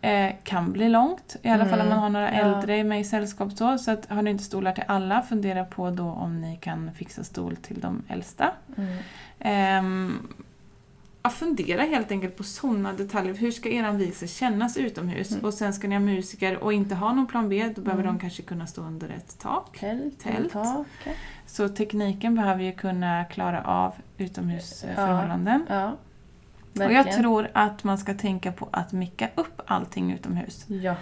eh, 0.00 0.32
kan 0.44 0.72
bli 0.72 0.88
långt. 0.88 1.36
I 1.42 1.48
alla 1.48 1.64
fall 1.64 1.80
om 1.80 1.86
Mm. 1.86 1.88
man 1.88 1.98
har 1.98 2.08
några 2.08 2.34
Ja. 2.34 2.38
äldre 2.58 2.84
med 2.84 3.00
i 3.00 3.04
sällskap. 3.04 3.52
Så, 3.52 3.78
så 3.78 3.90
att, 3.90 4.06
har 4.10 4.22
ni 4.22 4.30
inte 4.30 4.44
stolar 4.44 4.72
till 4.72 4.84
alla, 4.88 5.22
fundera 5.22 5.64
på 5.64 5.90
då 5.90 6.04
om 6.04 6.40
ni 6.40 6.56
kan 6.56 6.90
fixa 6.94 7.24
stol 7.24 7.56
till 7.56 7.80
de 7.80 8.02
äldsta. 8.08 8.50
Mm. 8.76 8.96
Ehm, 9.38 10.28
ja, 11.26 11.30
fundera 11.30 11.82
helt 11.82 12.10
enkelt 12.10 12.36
på 12.36 12.42
sådana 12.44 12.92
detaljer. 12.92 13.34
Hur 13.34 13.50
ska 13.50 13.68
er 13.68 13.92
vigsel 13.92 14.28
kännas 14.28 14.76
utomhus? 14.76 15.32
Mm. 15.32 15.44
Och 15.44 15.54
sen 15.54 15.72
ska 15.72 15.88
ni 15.88 15.94
ha 15.94 16.00
musiker 16.00 16.56
och 16.58 16.72
inte 16.72 16.94
ha 16.94 17.12
någon 17.12 17.26
plan 17.26 17.48
B, 17.48 17.72
då 17.76 17.80
behöver 17.82 18.02
Mm. 18.02 18.14
de 18.14 18.20
kanske 18.20 18.42
kunna 18.42 18.66
stå 18.66 18.82
under 18.82 19.08
ett 19.08 19.38
tak. 19.38 19.78
Tält, 19.78 20.20
Tält. 20.20 20.52
tak. 20.52 20.86
Så 21.46 21.68
tekniken 21.68 22.34
behöver 22.34 22.62
ju 22.64 22.72
kunna 22.72 23.24
klara 23.24 23.62
av 23.64 23.92
utomhusförhållanden. 24.18 25.66
Ja, 25.68 25.92
Och 26.72 26.80
verkligen. 26.80 27.06
jag 27.06 27.14
tror 27.16 27.48
att 27.52 27.84
man 27.84 27.98
ska 27.98 28.14
tänka 28.14 28.52
på 28.52 28.68
att 28.70 28.92
micka 28.92 29.28
upp 29.34 29.60
allting 29.66 30.12
utomhus. 30.12 30.64
Ja, 30.68 30.94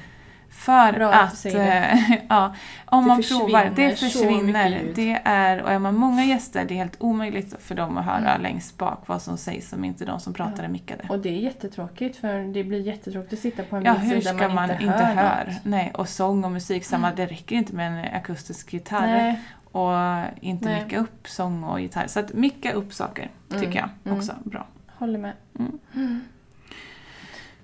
För 0.55 0.93
Bra 0.93 1.13
att 1.13 1.33
att, 1.33 1.39
säger 1.39 1.93
eh, 1.93 2.19
ja, 2.29 2.55
om 2.87 3.03
Det 3.05 3.09
man 3.09 3.23
provar, 3.23 3.73
det 3.77 3.99
försvinner. 3.99 4.83
Det 4.95 5.21
är, 5.25 5.63
och 5.63 5.71
är 5.73 5.79
man 5.79 5.95
många 5.95 6.25
gäster, 6.25 6.65
det 6.65 6.75
är 6.75 6.77
helt 6.77 6.97
omöjligt 7.01 7.55
för 7.63 7.75
dem 7.75 7.99
att 7.99 8.05
höra 8.05 8.31
Mm. 8.31 8.43
längst 8.43 8.79
bak 8.79 9.03
vad 9.07 9.23
som 9.23 9.37
sägs 9.39 9.73
om 9.73 9.85
inte 9.85 10.05
de 10.05 10.21
som 10.21 10.33
pratar 10.35 10.55
Ja. 10.59 10.65
är 10.65 10.69
mickade. 10.69 11.05
och 11.09 11.19
det 11.19 11.29
är 11.29 11.33
jättetråkigt 11.39 12.17
för 12.17 12.53
det 12.55 12.65
blir 12.65 12.81
jättetråkigt 12.81 13.33
att 13.33 13.39
sitta 13.39 13.63
på 13.63 13.77
en 13.77 13.85
Ja, 13.85 13.93
hur 13.93 14.21
där 14.23 14.35
man, 14.35 14.55
man 14.55 14.71
inte, 14.71 14.85
inte 14.85 14.97
hör, 15.05 15.15
hör? 15.15 15.55
Nej, 15.63 15.93
och 15.95 16.09
sång 16.09 16.45
och 16.45 16.51
musik, 16.53 16.85
samma, 16.85 17.13
det 17.13 17.27
räcker 17.27 17.57
inte 17.57 17.75
med 17.75 17.93
en 18.09 18.15
akustisk 18.17 18.73
gitarr. 18.73 19.07
Nej, 19.07 19.41
Och 19.73 19.93
inte 20.41 20.65
Nej. 20.65 20.85
micka 20.85 20.99
upp 20.99 21.29
sång 21.29 21.65
och 21.65 21.81
gitarr. 21.81 22.07
Så 22.07 22.21
att 22.21 22.33
micka 22.33 22.73
upp 22.73 22.95
saker 22.95 23.31
tycker 23.51 23.65
Mm, 23.67 23.73
jag 23.75 23.89
mm. 24.05 24.19
också 24.19 24.33
bra. 24.45 24.67
håller 24.99 25.19
med. 25.19 25.33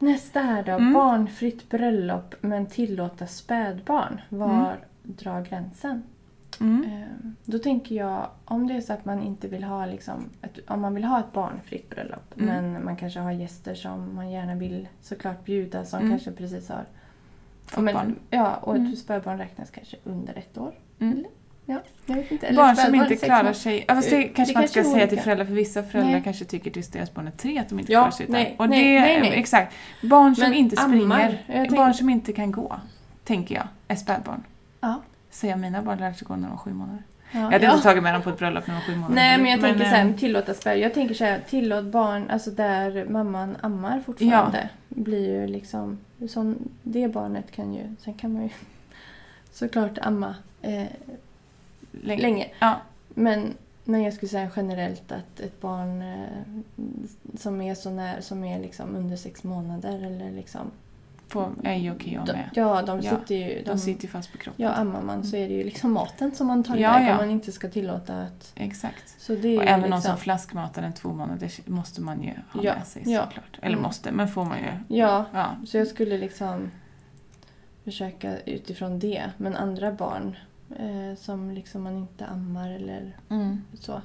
Mm. 0.00 0.12
Nästa 0.12 0.40
här 0.40 0.62
då. 0.62 0.72
Mm. 0.72 0.92
Barnfritt 0.92 1.68
bröllop 1.70 2.34
men 2.40 2.66
tillåta 2.66 3.26
spädbarn. 3.26 4.20
Var 4.28 4.76
drar 5.02 5.40
gränsen? 5.44 6.02
Mm. 6.60 6.84
Ehm, 6.84 7.36
Då 7.44 7.58
tänker 7.58 7.94
jag, 7.94 8.26
om 8.44 8.66
det 8.66 8.74
är 8.74 8.80
så 8.80 8.92
att 8.92 9.04
man 9.04 9.22
inte 9.22 9.48
vill 9.48 9.64
ha 9.64 9.86
liksom, 9.86 10.24
ett, 10.42 10.58
om 10.70 10.80
man 10.80 10.94
vill 10.94 11.04
ha 11.04 11.20
ett 11.20 11.32
barnfritt 11.32 11.90
bröllop 11.90 12.34
Mm. 12.36 12.46
men 12.72 12.84
man 12.84 12.96
kanske 12.96 13.20
har 13.20 13.32
gäster 13.32 13.74
som 13.74 14.14
man 14.14 14.30
gärna 14.30 14.54
vill 14.54 14.88
såklart 15.00 15.44
bjuda 15.44 15.84
som 15.84 15.98
Mm. 15.98 16.10
kanske 16.10 16.32
precis 16.32 16.68
har 16.68 16.84
Fått 17.66 17.84
men, 17.84 17.94
barn. 17.94 18.16
Ja, 18.30 18.54
och 18.56 18.74
ett 18.74 18.80
Mm. 18.80 18.96
spädbarn 18.96 19.38
räknas 19.38 19.70
kanske 19.70 19.96
under 20.04 20.38
ett 20.38 20.58
år. 20.58 20.74
Mm. 20.98 21.24
Ja, 21.70 21.80
Barn 22.54 22.76
som 22.76 22.94
inte 22.94 23.16
klarar 23.16 23.52
sig. 23.52 23.84
Ja, 23.88 23.94
fast 23.94 24.10
det 24.10 24.16
Det 24.16 24.24
kanske 24.28 24.54
man 24.54 24.62
inte 24.62 24.72
ska 24.82 24.90
säga 24.92 25.06
till 25.06 25.20
föräldrar 25.20 25.44
för 25.46 25.52
vissa 25.54 25.82
föräldrar 25.82 26.12
Nej. 26.12 26.22
kanske 26.24 26.44
tycker 26.44 26.70
tills 26.70 26.88
deras 26.88 27.14
barn 27.14 27.26
är 27.26 27.30
tre 27.30 27.58
att 27.58 27.68
de 27.68 27.78
inte 27.78 27.92
Ja, 27.92 27.98
klarar 28.00 28.10
sig 28.10 28.24
utan. 28.24 28.32
nej, 28.32 28.54
Och 28.58 28.68
nej, 28.70 28.94
det, 28.94 29.00
nej, 29.00 29.20
nej. 29.20 29.32
Exakt. 29.38 29.74
Barn 30.02 30.34
som 30.36 30.44
Men 30.44 30.54
inte 30.54 30.80
ammar, 30.80 30.96
springer, 31.28 31.42
tänker- 31.46 31.76
barn 31.76 31.94
som 31.94 32.10
inte 32.10 32.32
kan 32.32 32.52
gå, 32.52 32.80
tänker 33.24 33.54
jag, 33.54 33.66
är 33.88 33.94
spädbarn. 33.96 34.42
Ja. 34.80 35.00
Säger 35.30 35.56
mina 35.56 35.82
barn 35.82 35.98
lärde 35.98 36.14
sig 36.14 36.26
gå 36.26 36.36
när 36.36 36.42
de 36.42 36.50
var 36.50 36.56
sju 36.56 36.72
månader. 36.72 37.02
Ja, 37.32 37.38
Jag 37.40 37.50
hade 37.50 37.64
ja. 37.64 37.70
inte 37.72 37.82
tagit 37.82 38.02
med 38.02 38.14
dem 38.14 38.22
på 38.22 38.30
ett 38.30 38.38
bröllop 38.38 38.66
när 38.66 38.74
de 38.74 38.80
var 38.80 38.86
sju 38.86 38.94
månader. 38.96 39.14
Nej, 39.14 39.38
men 39.38 39.50
jag 39.50 39.60
tänker 39.60 39.80
eh, 39.84 39.90
så 39.90 39.96
här, 39.96 40.12
tillåta 40.18 40.54
spärr. 40.54 40.74
Jag 40.76 40.94
tänker 40.94 41.14
så 41.14 41.24
här, 41.24 41.40
tillåt 41.48 41.84
barn, 41.84 42.30
alltså 42.30 42.50
där 42.50 43.04
mamman 43.10 43.56
ammar 43.60 44.00
fortfarande, 44.06 44.68
blir 44.88 45.40
ju 45.40 45.46
liksom, 45.46 45.98
som 46.28 46.56
det 46.82 47.08
barnet 47.08 47.50
kan 47.50 47.74
ju, 47.74 47.82
sen 48.04 48.14
kan 48.14 48.32
man 48.32 48.42
ju 48.42 48.48
såklart 49.52 49.98
amma 50.02 50.34
eh, 50.62 50.82
länge. 51.92 52.22
länge. 52.22 52.48
Ja, 52.58 52.80
Men, 53.08 53.54
men 53.84 54.02
jag 54.02 54.12
skulle 54.14 54.28
säga 54.28 54.50
generellt 54.56 55.12
att 55.12 55.40
ett 55.40 55.60
barn 55.60 56.02
eh, 56.02 56.28
som 57.38 57.60
är 57.60 57.74
så 57.74 57.90
när, 57.90 58.20
som 58.20 58.44
är 58.44 58.60
liksom 58.60 58.96
under 58.96 59.16
sex 59.16 59.44
månader 59.44 60.02
eller 60.06 60.30
liksom, 60.30 60.70
på, 61.28 61.52
är 61.64 61.74
ju 61.74 61.92
okej 61.92 62.20
de, 62.26 62.32
med. 62.32 62.50
ja 62.54 62.82
de 62.82 63.02
sitter 63.02 63.34
ju, 63.34 63.62
De 63.66 63.78
sitter 63.78 64.02
ju 64.02 64.08
fast 64.08 64.32
på 64.32 64.38
kroppen. 64.38 64.64
ja 64.64 64.72
ammar 64.72 65.02
man 65.02 65.24
så 65.24 65.36
är 65.36 65.48
det 65.48 65.54
ju 65.54 65.64
liksom 65.64 65.92
maten 65.92 66.34
som 66.34 66.46
man 66.46 66.64
tar 66.64 66.76
Ja, 66.76 66.96
iväg 66.96 67.08
ja. 67.08 67.12
om 67.12 67.16
man 67.16 67.30
inte 67.30 67.52
ska 67.52 67.68
tillåta 67.68 68.20
att, 68.22 68.52
Exakt. 68.56 69.20
så 69.20 69.34
det 69.34 69.48
är 69.48 69.56
Och 69.58 69.62
även 69.64 69.74
liksom, 69.80 69.90
någon 69.90 70.02
som 70.02 70.16
flaskmatar 70.16 70.82
en 70.82 70.92
två 70.92 71.08
månader 71.12 71.50
måste 71.66 72.00
man 72.00 72.22
ju 72.22 72.30
ha 72.52 72.62
Ja, 72.64 72.74
med 72.74 72.86
sig 72.86 73.02
ja. 73.06 73.24
såklart. 73.26 73.58
Eller 73.62 73.76
Mm. 73.76 73.82
måste, 73.82 74.12
men 74.12 74.28
får 74.28 74.44
man 74.44 74.58
ju. 74.58 74.96
Ja, 74.96 75.24
Ja. 75.32 75.46
Så 75.66 75.76
jag 75.76 75.86
skulle 75.86 76.18
liksom 76.18 76.70
försöka 77.84 78.38
utifrån 78.40 78.98
det. 78.98 79.30
Men 79.36 79.56
andra 79.56 79.92
barn 79.92 80.36
eh, 80.78 81.16
som 81.18 81.50
liksom 81.50 81.82
man 81.82 81.96
inte 81.96 82.26
ammar 82.26 82.70
eller 82.70 83.16
Mm. 83.30 83.62
så. 83.74 84.02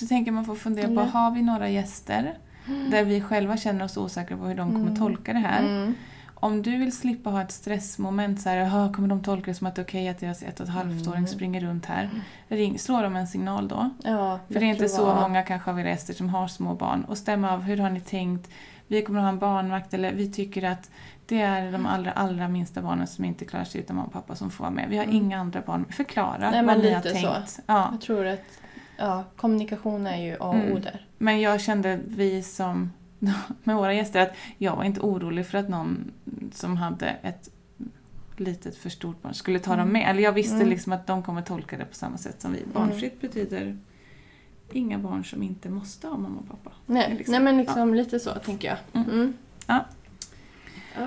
Så 0.00 0.06
tänker 0.06 0.32
man 0.32 0.44
får 0.44 0.54
fundera 0.54 0.86
på, 0.86 0.92
Eller? 0.92 1.04
har 1.04 1.30
vi 1.30 1.42
några 1.42 1.68
gäster 1.68 2.38
där 2.90 3.04
vi 3.04 3.20
själva 3.20 3.56
känner 3.56 3.84
oss 3.84 3.96
osäkra 3.96 4.36
på 4.36 4.44
hur 4.44 4.54
de 4.54 4.72
kommer 4.72 4.86
Mm. 4.86 4.96
tolka 4.96 5.32
det 5.32 5.38
här? 5.38 5.62
Mm. 5.62 5.94
Om 6.38 6.62
du 6.62 6.76
vill 6.76 6.92
slippa 6.96 7.30
ha 7.30 7.42
ett 7.42 7.50
stressmoment 7.52 8.40
så 8.40 8.48
här, 8.48 8.56
"Jaha, 8.56 8.92
kommer 8.92 9.08
de 9.08 9.22
tolka 9.22 9.50
det 9.50 9.54
som 9.54 9.66
att 9.66 9.74
det 9.74 9.80
är 9.82 9.84
okej 9.84 10.08
att 10.08 10.18
deras 10.18 10.42
ett 10.42 10.60
och 10.60 10.66
ett 10.66 10.72
halvt-åring 10.72 11.18
Mm. 11.18 11.28
springer 11.28 11.60
runt 11.60 11.86
här? 11.86 12.10
Ring, 12.48 12.78
slå 12.78 13.02
dem 13.02 13.16
en 13.16 13.26
signal 13.26 13.68
då. 13.68 13.90
Ja, 14.04 14.38
För 14.46 14.54
det 14.54 14.60
är 14.66 14.70
inte 14.70 14.88
så 14.88 15.04
vara- 15.06 15.20
många 15.28 15.42
kanske 15.42 15.70
av 15.70 15.80
era 15.80 15.88
gäster 15.88 16.14
som 16.14 16.28
har 16.28 16.48
små 16.48 16.74
barn. 16.74 17.04
Och 17.04 17.18
stämma 17.18 17.50
av, 17.52 17.60
hur 17.62 17.76
har 17.76 17.90
ni 17.90 18.00
tänkt? 18.00 18.50
Vi 18.88 19.02
kommer 19.02 19.18
att 19.18 19.24
ha 19.24 19.28
en 19.30 19.38
barnvakt 19.38 19.94
eller 19.94 20.12
vi 20.14 20.32
tycker 20.32 20.62
att 20.70 20.90
det 21.26 21.40
är 21.40 21.72
de 21.72 21.86
allra, 21.86 22.12
allra 22.12 22.48
minsta 22.48 22.82
barnen 22.82 23.06
som 23.06 23.24
inte 23.24 23.44
klarar 23.44 23.64
sig 23.64 23.80
utan 23.80 23.96
mamma 23.96 24.06
och 24.06 24.12
pappa 24.12 24.34
som 24.36 24.50
får 24.50 24.64
vara 24.64 24.70
med. 24.74 24.88
Vi 24.88 24.96
har 24.96 25.04
Mm. 25.04 25.16
inga 25.16 25.38
andra 25.40 25.60
barn. 25.66 25.84
Förklara 25.90 26.50
Nej, 26.50 26.64
vad 26.64 26.78
ni 26.78 26.92
har 26.92 27.02
så. 27.02 27.08
tänkt. 27.08 27.60
Ja. 27.66 27.88
Jag 27.92 28.00
tror 28.00 28.26
att 28.26 28.60
ja, 28.96 29.24
kommunikation 29.36 30.06
är 30.06 30.22
ju 30.22 30.32
A 30.32 30.36
och 30.40 30.54
O 30.54 30.58
Mm. 30.58 30.80
där. 30.82 31.06
Men 31.18 31.40
jag 31.40 31.60
kände, 31.60 32.00
vi 32.06 32.42
som 32.42 32.92
med 33.64 33.76
våra 33.76 33.94
gäster, 33.94 34.20
att 34.22 34.32
jag 34.58 34.76
var 34.76 34.84
inte 34.84 35.00
orolig 35.00 35.46
för 35.46 35.58
att 35.58 35.68
någon 35.68 36.12
som 36.52 36.76
hade 36.76 37.06
ett 37.08 37.50
litet 38.36 38.76
för 38.76 38.90
stort 38.90 39.22
barn 39.22 39.34
skulle 39.34 39.58
ta 39.58 39.70
dem 39.70 39.80
Mm. 39.80 39.92
med. 39.92 40.10
Eller 40.10 40.22
jag 40.22 40.32
visste 40.32 40.54
Mm. 40.56 40.68
liksom 40.68 40.92
att 40.92 41.06
de 41.06 41.22
kommer 41.22 41.42
tolka 41.42 41.76
det 41.78 41.84
på 41.84 41.94
samma 41.94 42.16
sätt 42.18 42.40
som 42.42 42.52
vi. 42.52 42.62
Barnfritt 42.74 43.20
betyder 43.20 43.78
inga 44.72 44.98
barn 44.98 45.24
som 45.24 45.42
inte 45.42 45.68
måste 45.70 46.08
ha 46.08 46.16
mamma 46.16 46.38
och 46.40 46.48
pappa. 46.48 46.70
Nej, 46.86 47.14
Liksom. 47.18 47.32
nej 47.32 47.40
men 47.40 47.56
liksom 47.56 47.94
lite 47.94 48.20
så 48.20 48.30
tänker 48.34 48.68
jag. 48.68 48.78
Mm. 48.92 49.10
Mm. 49.10 49.32
Ja. 49.66 49.84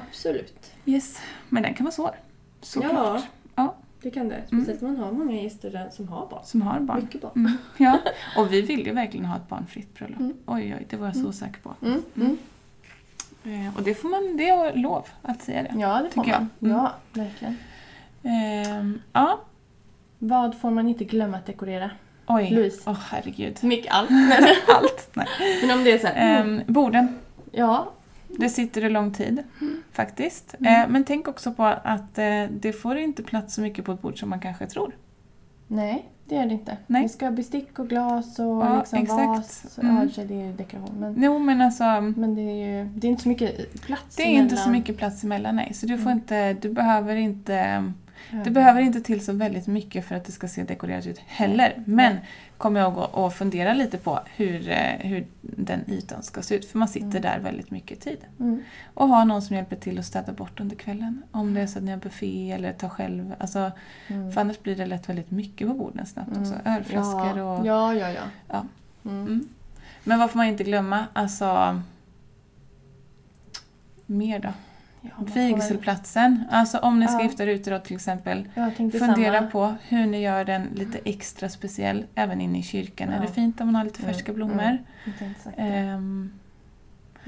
Absolut. 0.09 0.71
Yes, 0.85 1.19
men 1.49 1.63
den 1.63 1.73
kan 1.73 1.83
vara 1.85 1.91
svår. 1.93 2.15
Såklart. 2.61 2.93
Ja, 2.95 3.21
Ja. 3.55 3.75
det 4.01 4.11
kan 4.11 4.29
det. 4.29 4.43
Speciellt 4.47 4.81
om 4.81 4.87
man 4.93 4.97
har 5.03 5.11
många 5.11 5.41
gäster 5.41 5.89
som 5.91 6.07
har 6.07 6.27
barn. 6.27 6.41
Som 6.45 6.61
har 6.61 6.79
barn. 6.79 6.99
Mycket 7.01 7.21
barn. 7.21 7.31
Mm. 7.35 7.51
Ja, 7.77 7.99
och 8.37 8.53
vi 8.53 8.61
vill 8.61 8.85
ju 8.87 8.93
verkligen 8.93 9.25
ha 9.25 9.35
ett 9.35 9.47
barnfritt 9.49 9.93
bröllop. 9.95 10.19
Mm. 10.19 10.33
Oj, 10.45 10.75
oj, 10.79 10.85
det 10.89 10.97
var 10.97 11.05
jag 11.07 11.15
så 11.15 11.19
Mm. 11.21 11.33
säker 11.33 11.59
på. 11.61 11.73
Mm. 11.81 12.03
Mm. 12.15 12.37
Eh, 13.43 13.77
och 13.77 13.83
det 13.83 13.93
får 13.93 14.09
man, 14.09 14.37
det 14.37 14.49
är 14.49 14.75
lov 14.75 15.07
att 15.21 15.41
säga 15.41 15.63
det. 15.63 15.73
Ja, 15.79 16.01
det 16.03 16.09
får 16.09 16.23
man. 16.25 16.49
Mm. 16.61 16.77
Ja, 16.77 16.93
verkligen. 17.13 17.57
Ehm, 18.23 19.01
ja, 19.13 19.39
Vad 20.19 20.57
får 20.59 20.71
man 20.71 20.87
inte 20.87 21.03
glömma 21.03 21.37
att 21.37 21.45
dekorera? 21.45 21.91
oj. 22.27 22.49
Louise. 22.51 22.81
Åh 22.85 22.97
herregud. 23.09 23.57
Mycket 23.63 23.93
allt. 23.93 24.09
Allt. 24.67 25.09
Nej. 25.13 25.27
Men 25.61 25.77
om 25.77 25.83
det 25.83 25.91
är 25.91 25.97
så 25.99 26.07
här, 26.07 26.41
mm, 26.41 26.59
Ehm, 26.59 26.73
borden. 26.73 27.17
ja, 27.51 27.91
Det 28.37 28.49
sitter 28.49 28.85
i 28.85 28.89
lång 28.89 29.11
tid 29.13 29.43
faktiskt. 29.91 30.55
Mm. 30.59 30.81
Eh, 30.83 30.89
men 30.89 31.03
tänk 31.03 31.27
också 31.27 31.53
på 31.53 31.63
att 31.65 32.17
eh, 32.17 32.43
det 32.59 32.73
får 32.81 32.97
inte 32.97 33.23
plats 33.23 33.55
så 33.55 33.61
mycket 33.61 33.85
på 33.85 33.91
ett 33.91 34.01
bord 34.01 34.19
som 34.19 34.29
man 34.29 34.39
kanske 34.39 34.65
tror. 34.67 34.95
nej 35.67 36.05
det 36.25 36.35
är 36.35 36.45
det 36.45 36.53
inte. 36.53 36.77
Nej. 36.87 37.01
Vi 37.03 37.09
ska 37.09 37.25
ha 37.25 37.31
bestick 37.31 37.79
och 37.79 37.89
glas 37.89 38.39
och 38.39 38.45
Ja, 38.45 38.77
liksom 38.79 38.99
exakt. 38.99 39.19
vas. 39.27 39.79
Mm. 39.81 40.09
Ja, 40.15 40.23
det 40.23 40.41
är 40.41 40.45
ju 40.45 40.53
dekoration. 40.53 40.95
Men, 40.99 41.15
Jo 41.23 41.39
men 41.39 41.61
alltså, 41.61 41.83
men 42.01 42.35
det 42.35 42.41
är 42.41 42.77
ju 42.83 42.85
det 42.95 43.07
är 43.07 43.09
inte 43.11 43.23
så 43.23 43.29
mycket 43.29 43.81
plats 43.81 44.15
det 44.15 44.23
är 44.23 44.27
inte 44.27 44.55
så 44.55 44.61
emellan. 44.61 44.71
mycket 44.79 44.97
plats 44.97 45.23
emellan 45.23 45.55
nej. 45.55 45.73
Så 45.73 45.85
du 45.85 45.97
får 45.97 46.05
Mm. 46.11 46.17
inte, 46.17 46.53
du 46.53 46.69
behöver 46.69 47.15
inte. 47.15 47.83
Det 48.31 48.49
behöver 48.51 48.81
inte 48.81 49.01
till 49.01 49.25
så 49.25 49.33
väldigt 49.33 49.67
mycket 49.67 50.05
för 50.05 50.15
att 50.15 50.25
det 50.25 50.31
ska 50.31 50.47
se 50.47 50.63
dekorerat 50.63 51.05
ut 51.07 51.19
heller. 51.19 51.83
Men 51.85 52.17
kom 52.57 52.77
ihåg 52.77 52.97
att 53.13 53.33
fundera 53.35 53.73
lite 53.73 53.97
på 53.97 54.19
hur, 54.35 54.69
eh, 54.69 54.77
hur 54.99 55.25
den 55.41 55.79
ytan 55.87 56.23
ska 56.23 56.41
se 56.41 56.55
ut. 56.55 56.65
För 56.65 56.77
man 56.79 56.87
sitter 56.87 57.07
Mm. 57.07 57.21
där 57.21 57.39
väldigt 57.39 57.71
mycket 57.71 57.99
tid. 57.99 58.17
Mm. 58.39 58.63
Och 58.93 59.07
ha 59.07 59.23
någon 59.23 59.41
som 59.41 59.55
hjälper 59.55 59.75
till 59.75 59.99
att 59.99 60.05
städa 60.05 60.31
bort 60.33 60.59
under 60.59 60.75
kvällen. 60.75 61.23
Om 61.31 61.53
det 61.53 61.61
är 61.61 61.67
så 61.67 61.77
att 61.77 61.83
ni 61.83 61.91
har 61.91 61.97
buffé 61.99 62.51
eller 62.51 62.73
tar 62.73 62.89
själv. 62.89 63.35
Alltså, 63.37 63.71
Mm. 64.07 64.31
För 64.31 64.41
annars 64.41 64.59
blir 64.63 64.75
det 64.75 64.85
lätt 64.85 65.09
väldigt 65.09 65.31
mycket 65.31 65.67
på 65.67 65.73
borden 65.73 66.05
snabbt 66.05 66.29
också. 66.29 66.53
Mm. 66.53 66.77
Ölflaskor 66.77 67.37
ja. 67.37 67.57
och... 67.57 67.65
Ja, 67.65 67.93
ja, 67.93 68.09
ja. 68.11 68.23
Ja. 68.47 68.65
Mm. 69.05 69.21
Mm. 69.27 69.47
Men 70.03 70.19
vad 70.19 70.31
får 70.31 70.37
man 70.37 70.47
inte 70.47 70.63
glömma? 70.63 71.05
Alltså... 71.13 71.81
Mer 74.05 74.39
då? 74.39 74.49
Ja, 75.01 75.09
Vigselplatsen. 75.33 76.43
Alltså 76.51 76.77
om 76.77 76.99
ni 76.99 77.07
ska 77.07 77.17
Ja. 77.17 77.23
gifta 77.23 77.43
er 77.43 77.47
ute 77.47 77.69
då 77.69 77.79
till 77.79 77.95
exempel. 77.95 78.49
Fundera 78.91 79.37
samma. 79.39 79.49
på 79.51 79.75
hur 79.87 80.05
ni 80.05 80.21
gör 80.21 80.45
den 80.45 80.67
lite 80.75 80.99
extra 81.05 81.49
speciell 81.49 82.05
även 82.15 82.41
inne 82.41 82.59
i 82.59 82.63
kyrkan. 82.63 83.09
Är 83.09 83.15
Ja. 83.15 83.21
det 83.21 83.27
fint 83.27 83.61
om 83.61 83.67
man 83.67 83.75
har 83.75 83.83
lite 83.83 84.01
Mm, 84.03 84.13
färska 84.13 84.31
mm. 84.31 84.35
blommor? 84.35 84.77
Sagt 85.43 85.57
det. 85.57 85.61
Ehm, 85.63 86.31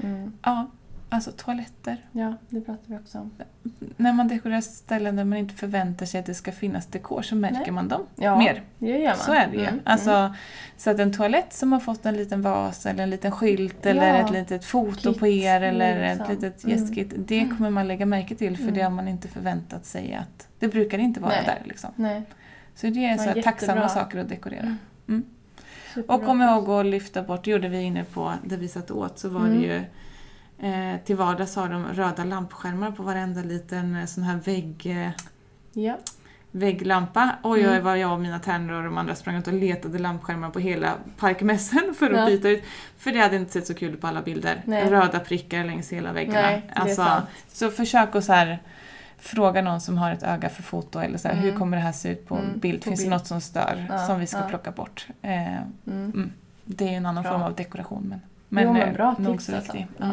Mm. 0.02 0.32
ja, 0.42 0.66
Alltså 1.12 1.32
toaletter. 1.32 1.96
Ja, 2.12 2.34
det 2.48 2.60
pratar 2.60 2.82
vi 2.86 2.96
också 2.96 3.18
om. 3.18 3.30
När 3.96 4.12
man 4.12 4.28
dekorerar 4.28 4.60
ställen 4.60 5.16
där 5.16 5.24
man 5.24 5.38
inte 5.38 5.54
förväntar 5.54 6.06
sig 6.06 6.20
att 6.20 6.26
det 6.26 6.34
ska 6.34 6.52
finnas 6.52 6.86
dekor 6.86 7.22
så 7.22 7.34
märker 7.36 7.58
Nej. 7.58 7.70
man 7.70 7.88
dem 7.88 8.02
Ja, 8.16 8.38
mer. 8.38 8.62
det 8.78 8.86
gör 8.98 9.08
man. 9.08 9.16
Så 9.16 9.32
är 9.32 9.46
det 9.46 9.56
ju. 9.56 9.66
Mm, 9.66 9.80
Alltså, 9.84 10.10
mm. 10.10 10.32
Så 10.76 10.90
att 10.90 10.98
en 10.98 11.12
toalett 11.12 11.52
som 11.52 11.72
har 11.72 11.80
fått 11.80 12.06
en 12.06 12.16
liten 12.16 12.42
vas 12.42 12.86
eller 12.86 13.02
en 13.02 13.10
liten 13.10 13.32
skylt 13.32 13.86
eller 13.86 14.08
Ja. 14.08 14.24
ett 14.26 14.30
litet 14.30 14.64
foto 14.64 15.10
Kit, 15.12 15.18
på 15.18 15.26
er 15.26 15.60
eller 15.60 16.08
liksom. 16.08 16.22
ett 16.26 16.30
litet 16.42 16.64
Mm. 16.64 16.78
gästkit. 16.78 17.12
Det 17.16 17.48
kommer 17.56 17.70
man 17.70 17.88
lägga 17.88 18.06
märke 18.06 18.34
till 18.34 18.56
för 18.56 18.62
Mm. 18.62 18.74
det 18.74 18.82
har 18.82 18.90
man 18.90 19.08
inte 19.08 19.28
förväntat 19.28 19.86
sig 19.86 20.14
att... 20.14 20.48
Det 20.58 20.68
brukar 20.68 20.98
inte 20.98 21.20
vara 21.20 21.30
Nej. 21.32 21.42
där 21.46 21.62
liksom. 21.64 21.90
Nej. 21.96 22.22
Så 22.74 22.86
det 22.86 23.04
är 23.04 23.16
så 23.18 23.24
här 23.24 23.42
tacksamma 23.42 23.88
saker 23.88 24.18
att 24.18 24.28
dekorera. 24.28 24.76
Mm. 25.08 25.24
Och 26.08 26.24
kom 26.24 26.42
ihåg 26.42 26.70
att 26.70 26.86
lyfta 26.86 27.22
bort, 27.22 27.44
det 27.44 27.50
gjorde 27.50 27.68
vi 27.68 27.80
inne 27.82 28.04
på 28.04 28.32
där 28.44 28.56
vi 28.56 28.68
satt 28.68 28.90
åt, 28.90 29.18
så 29.18 29.28
var 29.28 29.40
Mm. 29.40 29.52
det 29.60 29.66
ju 29.66 29.80
eh, 30.62 30.96
till 31.04 31.16
vardags 31.16 31.56
har 31.56 31.68
de 31.68 31.84
röda 31.86 32.24
lampskärmar 32.24 32.90
på 32.90 33.02
varenda 33.02 33.42
liten 33.42 33.96
eh, 33.96 34.04
sån 34.06 34.24
här 34.24 34.36
vägg, 34.36 34.86
eh, 34.86 35.10
Ja. 35.72 35.96
vägglampa. 36.50 37.30
Oj, 37.42 37.60
oj, 37.60 37.64
Mm. 37.72 37.84
vad 37.84 37.98
jag 37.98 38.12
och 38.12 38.20
mina 38.20 38.38
tärnor 38.38 38.72
och 38.74 38.84
de 38.84 38.98
andra 38.98 39.14
sprang 39.14 39.36
ut 39.36 39.46
och 39.46 39.52
letade 39.52 39.98
lampskärmar 39.98 40.50
på 40.50 40.58
hela 40.58 40.92
parkmässen 41.18 41.94
för 41.98 42.10
att 42.10 42.18
Ja. 42.18 42.26
byta 42.26 42.48
ut. 42.48 42.62
För 42.98 43.12
det 43.12 43.18
hade 43.20 43.36
inte 43.36 43.52
sett 43.52 43.66
så 43.66 43.74
kul 43.74 43.94
ut 43.94 44.00
på 44.00 44.06
alla 44.06 44.22
bilder. 44.22 44.62
Nej. 44.64 44.90
Röda 44.90 45.20
prickar 45.20 45.64
längs 45.64 45.92
hela 45.92 46.12
väggarna. 46.12 46.40
Nej, 46.42 46.70
det 46.84 46.94
sant. 46.94 47.24
så 47.52 47.70
försök 47.70 48.14
att 48.16 48.24
så 48.24 48.32
här, 48.32 48.58
fråga 49.18 49.62
någon 49.62 49.80
som 49.80 49.98
har 49.98 50.12
ett 50.12 50.22
öga 50.22 50.48
för 50.48 50.62
foto 50.62 50.98
eller 50.98 51.18
så 51.18 51.28
här, 51.28 51.34
Mm. 51.34 51.44
hur 51.50 51.58
kommer 51.58 51.76
det 51.76 51.82
här 51.82 51.92
se 51.92 52.08
ut 52.12 52.28
på 52.28 52.36
Mm, 52.36 52.58
bild? 52.58 52.80
på 52.80 52.84
Finns 52.84 53.00
det 53.00 53.04
bild. 53.04 53.10
något 53.10 53.26
som 53.26 53.40
stör 53.40 53.86
Ja, 53.90 54.06
som 54.06 54.20
vi 54.20 54.26
ska 54.26 54.38
ja. 54.38 54.48
plocka 54.48 54.70
bort? 54.70 55.06
Eh, 55.22 55.56
Mm. 55.86 56.32
det 56.64 56.84
är 56.84 56.90
ju 56.90 56.96
en 56.96 57.06
annan 57.06 57.22
Bra. 57.22 57.32
form 57.32 57.42
av 57.42 57.54
dekoration 57.54 58.02
men, 58.08 58.20
Men, 58.48 58.64
jo, 58.64 58.70
eh, 58.80 58.86
men 58.86 58.94
bra 58.94 59.14
nog 59.18 59.32
tips 59.32 59.44
så 59.46 59.56
alltså. 59.56 59.72
viktig. 59.72 59.88
Ja. 59.98 60.06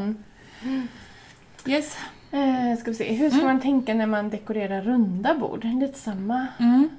Yes. 1.65 1.97
Eh, 2.31 2.79
ska 2.79 2.91
vi 2.91 2.97
se. 2.97 3.13
Hur 3.13 3.29
ska 3.29 3.39
Mm. 3.39 3.47
man 3.53 3.61
tänka 3.61 3.93
när 3.93 4.05
man 4.07 4.29
dekorerar 4.29 4.81
runda 4.81 5.35
bord? 5.35 5.63
Lite 5.65 5.99
samma. 5.99 6.47
Mm. 6.59 6.89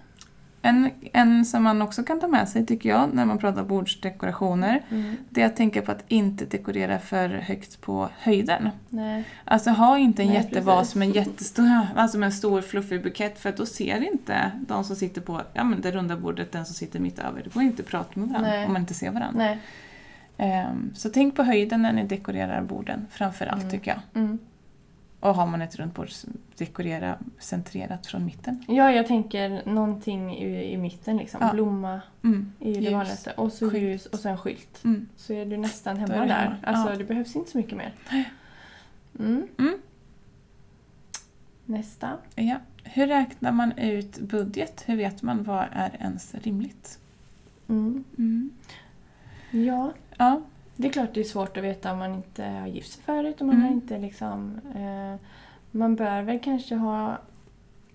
En, 0.63 0.91
en 1.13 1.45
som 1.45 1.63
man 1.63 1.83
också 1.83 2.03
kan 2.03 2.21
ta 2.21 2.29
med 2.29 2.49
sig 2.49 2.67
tycker 2.67 2.89
jag 2.89 3.15
när 3.15 3.25
man 3.25 3.39
pratar 3.39 3.63
bordsdekorationer 3.65 4.83
Mm. 4.91 5.17
det 5.29 5.43
är 5.43 5.47
att 5.47 5.57
tänka 5.57 5.83
på 5.83 5.93
att 5.93 6.05
inte 6.09 6.45
dekorera 6.45 6.99
för 6.99 7.29
högt 7.29 7.81
på 7.81 8.09
höjden. 8.19 8.69
Nej. 8.89 9.25
Alltså 9.45 9.71
ha 9.71 9.99
inte 9.99 10.23
en 10.23 10.29
Nej, 10.29 10.37
jättevas 10.37 10.95
med 10.95 11.09
en 11.09 11.15
jättestor, 11.15 11.87
alltså 11.97 12.19
med 12.19 12.27
en 12.27 12.33
stor 12.33 12.61
fluffig 12.63 13.03
bukett 13.03 13.39
för 13.39 13.49
att 13.49 13.57
då 13.57 13.67
ser 13.67 14.13
inte 14.13 14.51
de 14.69 14.85
som 14.85 14.97
sitter 14.97 15.21
på 15.21 15.41
ja, 15.55 15.65
men 15.65 15.81
det 15.81 15.91
runda 15.93 16.17
bordet 16.17 16.53
den 16.53 16.67
som 16.67 16.75
sitter 16.75 17.01
mitt 17.01 17.19
över. 17.19 17.43
Det 17.43 17.55
går 17.55 17.63
inte 17.63 17.83
att 17.83 17.89
prata 17.89 18.21
med 18.21 18.29
varandra 18.29 18.51
Nej. 18.51 18.67
om 18.67 18.73
man 18.73 18.83
inte 18.83 18.95
ser 18.95 19.11
varandra. 19.11 19.39
Nej. 19.45 19.59
Ehm, 20.43 20.91
så 20.95 21.09
tänk 21.11 21.37
på 21.37 21.43
höjden 21.43 21.83
när 21.83 21.93
ni 21.93 22.05
dekorerar 22.05 22.63
borden 22.63 23.07
framför 23.11 23.47
allt 23.47 23.61
Mm. 23.63 23.71
tycker 23.71 23.91
jag. 23.91 24.23
Mm. 24.23 24.39
Och 25.21 25.35
har 25.35 25.47
man 25.47 25.63
ett 25.63 25.77
runt 25.77 25.95
bord, 25.95 26.09
dekorera 26.59 27.19
centrerat 27.39 28.07
från 28.07 28.25
mitten. 28.25 28.65
Ja, 28.69 28.93
jag 28.93 29.07
tänker 29.07 29.63
någonting 29.67 30.35
i, 30.37 30.73
i 30.73 30.77
mitten 30.77 31.17
liksom. 31.17 31.41
Ja. 31.43 31.53
Blomma 31.53 32.01
Mm. 32.25 32.53
är 32.61 32.73
ju 32.75 32.81
det 32.81 32.95
vanligaste. 32.95 33.31
Och 33.31 33.53
så 33.53 33.71
Skylt. 33.71 33.83
ljus 33.85 34.07
och 34.07 34.19
sen 34.19 34.39
skylt. 34.39 34.85
Mm. 34.85 35.09
Så 35.17 35.33
är 35.33 35.47
du 35.47 35.57
nästan 35.57 35.97
hemma 35.97 36.13
du 36.23 36.29
där. 36.29 36.35
hemma. 36.35 36.57
Alltså 36.63 36.93
Ja. 36.93 36.99
det 36.99 37.05
behövs 37.05 37.37
inte 37.37 37.51
så 37.51 37.59
mycket 37.59 37.79
mer. 37.79 37.93
Mm. 39.19 39.47
Mm. 39.59 39.79
Nästa. 41.67 42.17
Ja. 42.35 42.57
Hur 42.85 43.07
räknar 43.07 43.53
man 43.53 43.73
ut 43.79 44.19
budget? 44.21 44.83
Hur 44.87 44.97
vet 44.97 45.23
man 45.23 45.43
vad 45.43 45.65
är 45.73 45.97
ens 46.01 46.35
rimligt? 46.35 46.99
Mm. 47.69 48.05
Mm. 48.19 48.51
Ja, 49.51 49.93
Ja. 50.21 50.41
det 50.77 50.89
är 50.89 50.93
klart 50.93 51.15
det 51.15 51.21
är 51.21 51.25
svårt 51.25 51.57
att 51.57 51.65
veta 51.65 51.93
om 51.93 51.99
man 51.99 52.15
inte 52.15 52.45
har 52.45 52.67
gift 52.67 52.93
sig 52.93 53.03
förut 53.03 53.41
och 53.41 53.47
man 53.47 53.57
Mm. 53.57 53.67
har 53.67 53.75
inte 53.75 53.99
liksom... 53.99 54.61
Eh, 54.75 55.27
man 55.71 55.97
bör 55.97 56.23
väl 56.23 56.39
kanske 56.41 56.75
ha... 56.75 57.19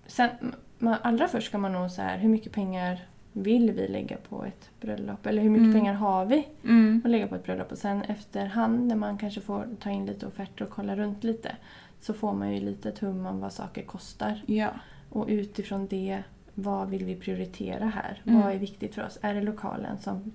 Sen, 0.06 0.30
man, 0.78 0.96
allra 1.02 1.28
först 1.28 1.46
ska 1.46 1.58
man 1.58 1.72
nog 1.72 1.90
så 1.90 2.02
här, 2.02 2.18
hur 2.18 2.28
mycket 2.28 2.52
pengar 2.52 3.00
vill 3.32 3.72
vi 3.72 3.88
lägga 3.88 4.16
på 4.16 4.44
ett 4.44 4.70
bröllop? 4.80 5.26
Eller 5.26 5.42
hur 5.42 5.50
mycket 5.50 5.64
Mm. 5.64 5.72
pengar 5.74 5.94
har 5.94 6.24
vi 6.26 6.48
Mm. 6.64 7.02
att 7.04 7.10
lägga 7.10 7.26
på 7.26 7.34
ett 7.34 7.44
bröllop? 7.44 7.72
Och 7.72 7.78
sen 7.78 8.02
efterhand 8.02 8.86
när 8.86 8.96
man 8.96 9.18
kanske 9.18 9.40
får 9.40 9.66
ta 9.80 9.90
in 9.90 10.06
lite 10.06 10.26
offerter 10.26 10.64
och 10.64 10.70
kolla 10.70 10.96
runt 10.96 11.24
lite 11.24 11.56
så 12.00 12.14
får 12.14 12.32
man 12.32 12.52
ju 12.54 12.60
lite 12.60 12.88
ett 12.88 12.98
hum 12.98 13.26
om 13.26 13.40
vad 13.40 13.52
saker 13.52 13.82
kostar. 13.82 14.42
Ja. 14.46 14.68
Och 15.10 15.26
utifrån 15.28 15.86
det, 15.86 16.22
vad 16.54 16.88
vill 16.88 17.04
vi 17.04 17.16
prioritera 17.16 17.84
här? 17.86 18.22
Mm. 18.26 18.40
Vad 18.42 18.52
är 18.52 18.58
viktigt 18.58 18.94
för 18.94 19.06
oss? 19.06 19.18
Är 19.22 19.34
det 19.34 19.40
lokalen 19.42 19.98
som, 19.98 20.32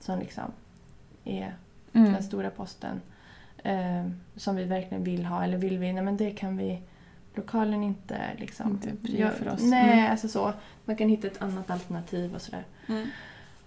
som 0.00 0.18
liksom 0.18 0.44
är 1.26 1.54
Mm. 1.92 2.12
den 2.12 2.22
stora 2.22 2.50
posten 2.50 3.00
eh, 3.64 4.06
som 4.36 4.56
vi 4.56 4.64
verkligen 4.64 5.04
vill 5.04 5.24
ha? 5.24 5.44
Eller 5.44 5.58
vill 5.58 5.78
vi, 5.78 5.92
nej 5.92 6.02
men 6.02 6.16
det 6.16 6.30
kan 6.30 6.56
vi, 6.56 6.78
lokalen 7.34 7.82
inte 7.82 8.20
liksom... 8.38 8.70
Inte 8.70 9.12
Ja, 9.16 9.30
för 9.30 9.48
oss. 9.48 9.62
Nej, 9.62 9.98
Mm. 9.98 10.10
alltså 10.10 10.28
så. 10.28 10.52
Man 10.84 10.96
kan 10.96 11.08
hitta 11.08 11.26
ett 11.26 11.42
annat 11.42 11.70
alternativ 11.70 12.34
och 12.34 12.42
sådär. 12.42 12.64
Mm. 12.88 13.08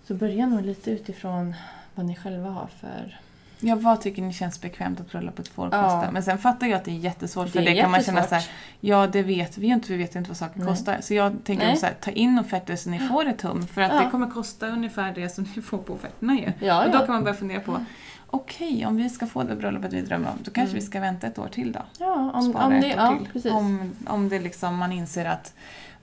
Så 0.04 0.14
börja 0.16 0.46
nog 0.48 0.62
lite 0.62 0.92
utifrån 0.92 1.56
vad 1.96 2.06
ni 2.06 2.16
själva 2.16 2.50
har 2.50 2.68
för... 2.68 3.20
Ja, 3.62 3.76
vad 3.76 4.02
tycker 4.02 4.22
ni 4.22 4.34
känns 4.34 4.62
bekvämt 4.62 5.00
att 5.00 5.12
bröllopet 5.12 5.48
får 5.48 5.70
Ja. 5.72 5.84
kosta? 5.84 6.12
Men 6.12 6.24
sen 6.24 6.38
fattar 6.38 6.68
jag 6.68 6.78
att 6.78 6.86
det 6.86 6.92
är 6.92 6.96
jättesvårt 6.96 7.50
för 7.50 7.60
Det 7.60 7.66
det, 7.74 7.82
kan 7.82 7.92
man 7.92 8.04
känna 8.04 8.24
så 8.24 8.36
här, 8.36 8.44
ja 8.80 9.08
det 9.08 9.24
vet 9.24 9.58
vi 9.58 9.68
ju 9.68 9.74
inte, 9.74 9.88
vi 9.92 9.98
vet 9.98 10.16
inte 10.16 10.30
vad 10.30 10.38
saker 10.38 10.60
Nej. 10.60 10.68
kostar. 10.68 10.98
Så 11.02 11.14
jag 11.14 11.36
tänker 11.44 11.66
Nej. 11.68 11.78
så 11.78 11.86
här, 11.86 11.94
ta 12.02 12.12
in 12.12 12.40
offerter 12.40 12.76
så 12.76 12.90
ni 12.90 13.00
får 13.00 13.26
ett 13.26 13.42
hum 13.42 13.68
för 13.68 13.82
att 13.82 13.92
Ja. 13.94 14.02
det 14.04 14.10
kommer 14.10 14.30
kosta 14.30 14.68
ungefär 14.68 15.12
det 15.16 15.30
som 15.30 15.44
ni 15.56 15.62
får 15.62 15.78
på 15.78 15.94
offerterna 15.94 16.34
ju. 16.34 16.52
Ja, 16.68 16.86
och 16.86 16.92
då 16.92 16.98
ja. 16.98 17.06
kan 17.06 17.14
man 17.16 17.24
börja 17.24 17.36
fundera 17.38 17.60
på, 17.60 17.86
okej 18.28 18.86
om 18.86 18.96
vi 18.98 19.10
ska 19.10 19.28
få 19.28 19.44
det 19.44 19.56
bröllopet 19.56 19.94
vi 19.94 20.02
drömmer 20.02 20.30
om, 20.30 20.38
då 20.44 20.52
kanske 20.52 20.72
Mm. 20.72 20.80
vi 20.80 20.86
ska 20.86 21.00
vänta 21.00 21.28
ett 21.28 21.40
år 21.40 21.48
till 21.48 21.72
då. 21.72 21.80
Ja, 22.00 22.32
om, 22.34 22.50
Spara 22.52 22.66
om 22.66 22.72
ett 22.74 22.82
det... 22.82 22.88
år 22.88 22.94
Ja, 22.98 23.18
till. 23.18 23.28
precis. 23.34 23.52
Om, 23.52 23.96
om 24.08 24.30
det 24.30 24.40
liksom 24.40 24.78
man 24.78 24.92
inser 24.92 25.26
att 25.26 25.54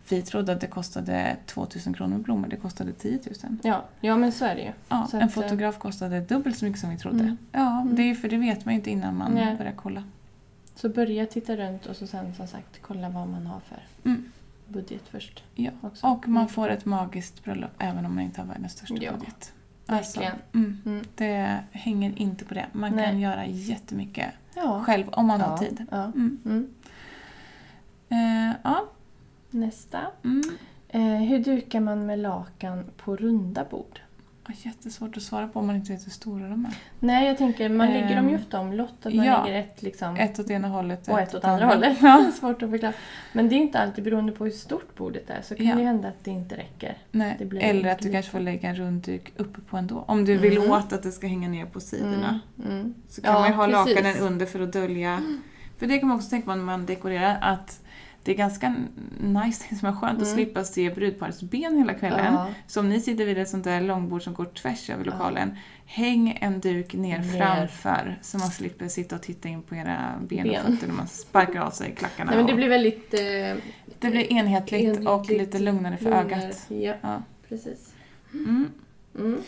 vi 0.08 0.22
trodde 0.22 0.52
att 0.52 0.60
det 0.60 0.66
kostade 0.66 1.36
2000 1.46 1.94
kronor 1.94 2.10
med 2.10 2.20
blommor, 2.20 2.48
det 2.48 2.56
kostade 2.56 2.92
10 2.92 3.18
000. 3.44 3.58
Ja, 3.62 3.84
ja, 4.00 4.16
men 4.16 4.32
så 4.32 4.44
är 4.44 4.54
det 4.54 4.60
ju. 4.62 4.72
Ja, 4.88 5.06
Så 5.10 5.16
en 5.16 5.22
att, 5.22 5.36
eh, 5.36 5.42
fotograf 5.42 5.78
kostade 5.78 6.20
dubbelt 6.20 6.58
så 6.58 6.64
mycket 6.64 6.80
som 6.80 6.90
vi 6.90 6.98
trodde. 6.98 7.20
Mm. 7.24 7.36
Ja, 7.52 7.80
Mm. 7.80 7.96
det 7.96 8.02
är 8.02 8.14
för 8.14 8.28
det 8.28 8.36
vet 8.36 8.64
man 8.64 8.74
ju 8.74 8.78
inte 8.78 8.90
innan 8.90 9.16
man 9.16 9.32
Nej. 9.32 9.56
börjar 9.56 9.72
kolla. 9.76 10.02
Så 10.74 10.88
börja 10.88 11.26
titta 11.26 11.56
runt 11.56 11.86
och 11.86 11.96
så 11.96 12.06
sen 12.06 12.34
som 12.34 12.46
sagt 12.46 12.78
kolla 12.82 13.08
vad 13.08 13.28
man 13.28 13.46
har 13.46 13.60
för 13.60 13.78
Mm. 14.10 14.32
budget 14.68 15.02
först. 15.10 15.42
Ja. 15.54 15.70
Också. 15.80 16.06
Och 16.06 16.28
man 16.28 16.36
Mm. 16.42 16.48
får 16.48 16.68
ett 16.68 16.84
magiskt 16.84 17.44
bröllop 17.44 17.70
även 17.78 18.06
om 18.06 18.14
man 18.14 18.24
inte 18.24 18.40
har 18.40 18.48
världens 18.48 18.72
största 18.72 18.94
Ja, 19.00 19.12
budget. 19.12 19.52
verkligen. 19.86 20.34
mm, 20.54 21.04
det 21.14 21.58
hänger 21.72 22.12
inte 22.16 22.44
på 22.44 22.54
det. 22.54 22.66
Man 22.72 22.90
kan 22.90 22.96
Nej. 22.98 23.20
göra 23.20 23.46
jättemycket 23.46 24.26
Ja. 24.54 24.82
själv 24.84 25.08
om 25.08 25.26
man 25.26 25.40
ja. 25.40 25.46
har 25.46 25.58
tid. 25.58 25.86
Ja. 25.90 26.12
Eh, 28.08 28.52
ja. 28.64 28.84
Nästa. 29.56 30.00
Mm. 30.24 30.42
Eh, 30.88 31.00
hur 31.28 31.38
dukar 31.38 31.80
man 31.80 32.06
med 32.06 32.18
lakan 32.18 32.84
på 32.96 33.16
runda 33.16 33.64
bord? 33.70 34.00
Jättesvårt 34.62 35.16
att 35.16 35.22
svara 35.22 35.48
på 35.48 35.58
om 35.60 35.66
man 35.66 35.76
inte 35.76 35.92
vet 35.92 36.06
hur 36.06 36.10
stora 36.10 36.48
de 36.48 36.64
är. 36.64 36.74
Nej, 37.00 37.26
jag 37.26 37.38
tänker 37.38 37.68
man 37.68 37.86
lägger 37.92 38.16
dem 38.16 38.28
ju 38.28 38.34
Ehm, 38.34 38.40
ofta 38.40 38.60
omlott. 38.60 39.06
Att 39.06 39.14
man 39.14 39.26
ja. 39.26 39.44
lägger 39.44 39.60
ett 39.60 39.82
liksom 39.82 40.16
Ett 40.16 40.38
åt 40.38 40.50
ena 40.50 40.68
hållet 40.68 41.08
och 41.08 41.20
ett 41.20 41.34
åt 41.34 41.44
andra 41.44 41.66
hållet. 41.66 41.98
Ja. 42.02 42.30
Svårt 42.40 42.62
att 42.62 42.70
förklara. 42.70 42.92
Men 43.32 43.48
det 43.48 43.54
är 43.54 43.56
inte 43.56 43.78
alltid 43.78 44.04
beroende 44.04 44.32
på 44.32 44.44
hur 44.44 44.50
stort 44.52 44.96
bordet 44.96 45.30
är 45.30 45.42
så 45.42 45.54
kan 45.54 45.66
Ja. 45.66 45.76
det 45.76 45.82
hända 45.84 46.08
att 46.08 46.24
det 46.24 46.30
inte 46.30 46.56
räcker. 46.56 46.96
Nej. 47.10 47.48
Eller 47.60 47.92
att 47.92 47.98
du 47.98 48.12
kanske 48.12 48.30
får 48.30 48.40
lägga 48.40 48.68
en 48.68 48.76
rundduk 48.76 49.32
uppe 49.36 49.60
på 49.60 49.76
ändå. 49.76 50.04
Om 50.08 50.24
du 50.24 50.36
vill 50.38 50.56
Mm. 50.58 50.70
åt 50.70 50.92
att 50.92 51.02
det 51.02 51.12
ska 51.12 51.26
hänga 51.26 51.48
ner 51.48 51.66
på 51.66 51.80
sidorna. 51.80 52.40
Mm. 52.64 52.70
Mm. 52.78 52.94
Så 53.08 53.22
kan 53.22 53.32
Ja, 53.34 53.38
man 53.40 53.48
ju 53.48 53.54
ha 53.54 53.66
precis. 53.84 53.96
lakanen 53.96 54.16
under 54.32 54.46
för 54.46 54.60
att 54.60 54.72
dölja. 54.72 55.22
För 55.78 55.86
det 55.86 55.98
kan 55.98 56.08
man 56.08 56.16
också 56.16 56.30
tänka 56.30 56.44
på 56.46 56.54
när 56.54 56.64
man 56.64 56.86
dekorerar 56.86 57.38
att 57.40 57.80
det 58.26 58.32
är 58.32 58.36
ganska 58.36 58.74
nice, 59.20 59.64
det 59.80 59.86
är 59.86 59.92
skönt 59.92 60.02
att 60.22 60.22
Mm. 60.28 60.34
slippa 60.34 60.64
se 60.64 60.90
brudparets 60.90 61.42
ben 61.42 61.78
hela 61.78 61.94
kvällen. 61.94 62.34
Ja. 62.34 62.48
Så 62.66 62.80
om 62.80 62.88
ni 62.88 63.00
sitter 63.00 63.24
vid 63.24 63.38
ett 63.38 63.48
sånt 63.48 63.64
där 63.64 63.80
långbord 63.80 64.22
som 64.22 64.34
går 64.34 64.44
tvärs 64.44 64.90
över 64.90 65.04
Ja. 65.04 65.10
lokalen, 65.12 65.56
häng 65.86 66.38
en 66.40 66.60
duk 66.60 66.94
ner, 66.94 67.18
Ner. 67.18 67.38
framför 67.38 68.18
så 68.22 68.38
man 68.38 68.48
slipper 68.50 68.88
sitta 68.88 69.16
och 69.16 69.22
titta 69.22 69.48
in 69.48 69.62
på 69.62 69.74
era 69.74 70.12
ben, 70.28 70.42
Ben. 70.48 70.60
och 70.66 70.72
fötter 70.72 70.86
när 70.86 70.94
man 70.94 71.06
sparkar 71.08 71.60
av 71.60 71.70
sig 71.70 71.94
klackarna. 71.94 72.30
Nej, 72.30 72.36
men 72.38 72.46
det 72.46 72.52
och- 72.52 72.56
blir 72.56 72.68
väldigt... 72.68 73.14
Eh, 73.14 73.62
det 73.98 74.10
blir 74.10 74.32
enhetligt, 74.32 74.96
och 74.98 75.12
enhetligt, 75.12 75.38
lite 75.40 75.58
lugnare 75.58 75.96
för 75.96 76.04
lugnare. 76.04 76.24
ögat. 76.24 76.66
Ja, 76.68 76.94
Ja. 77.02 77.22
precis. 77.48 77.94
Mm. 78.34 78.68
Mm. 79.18 79.38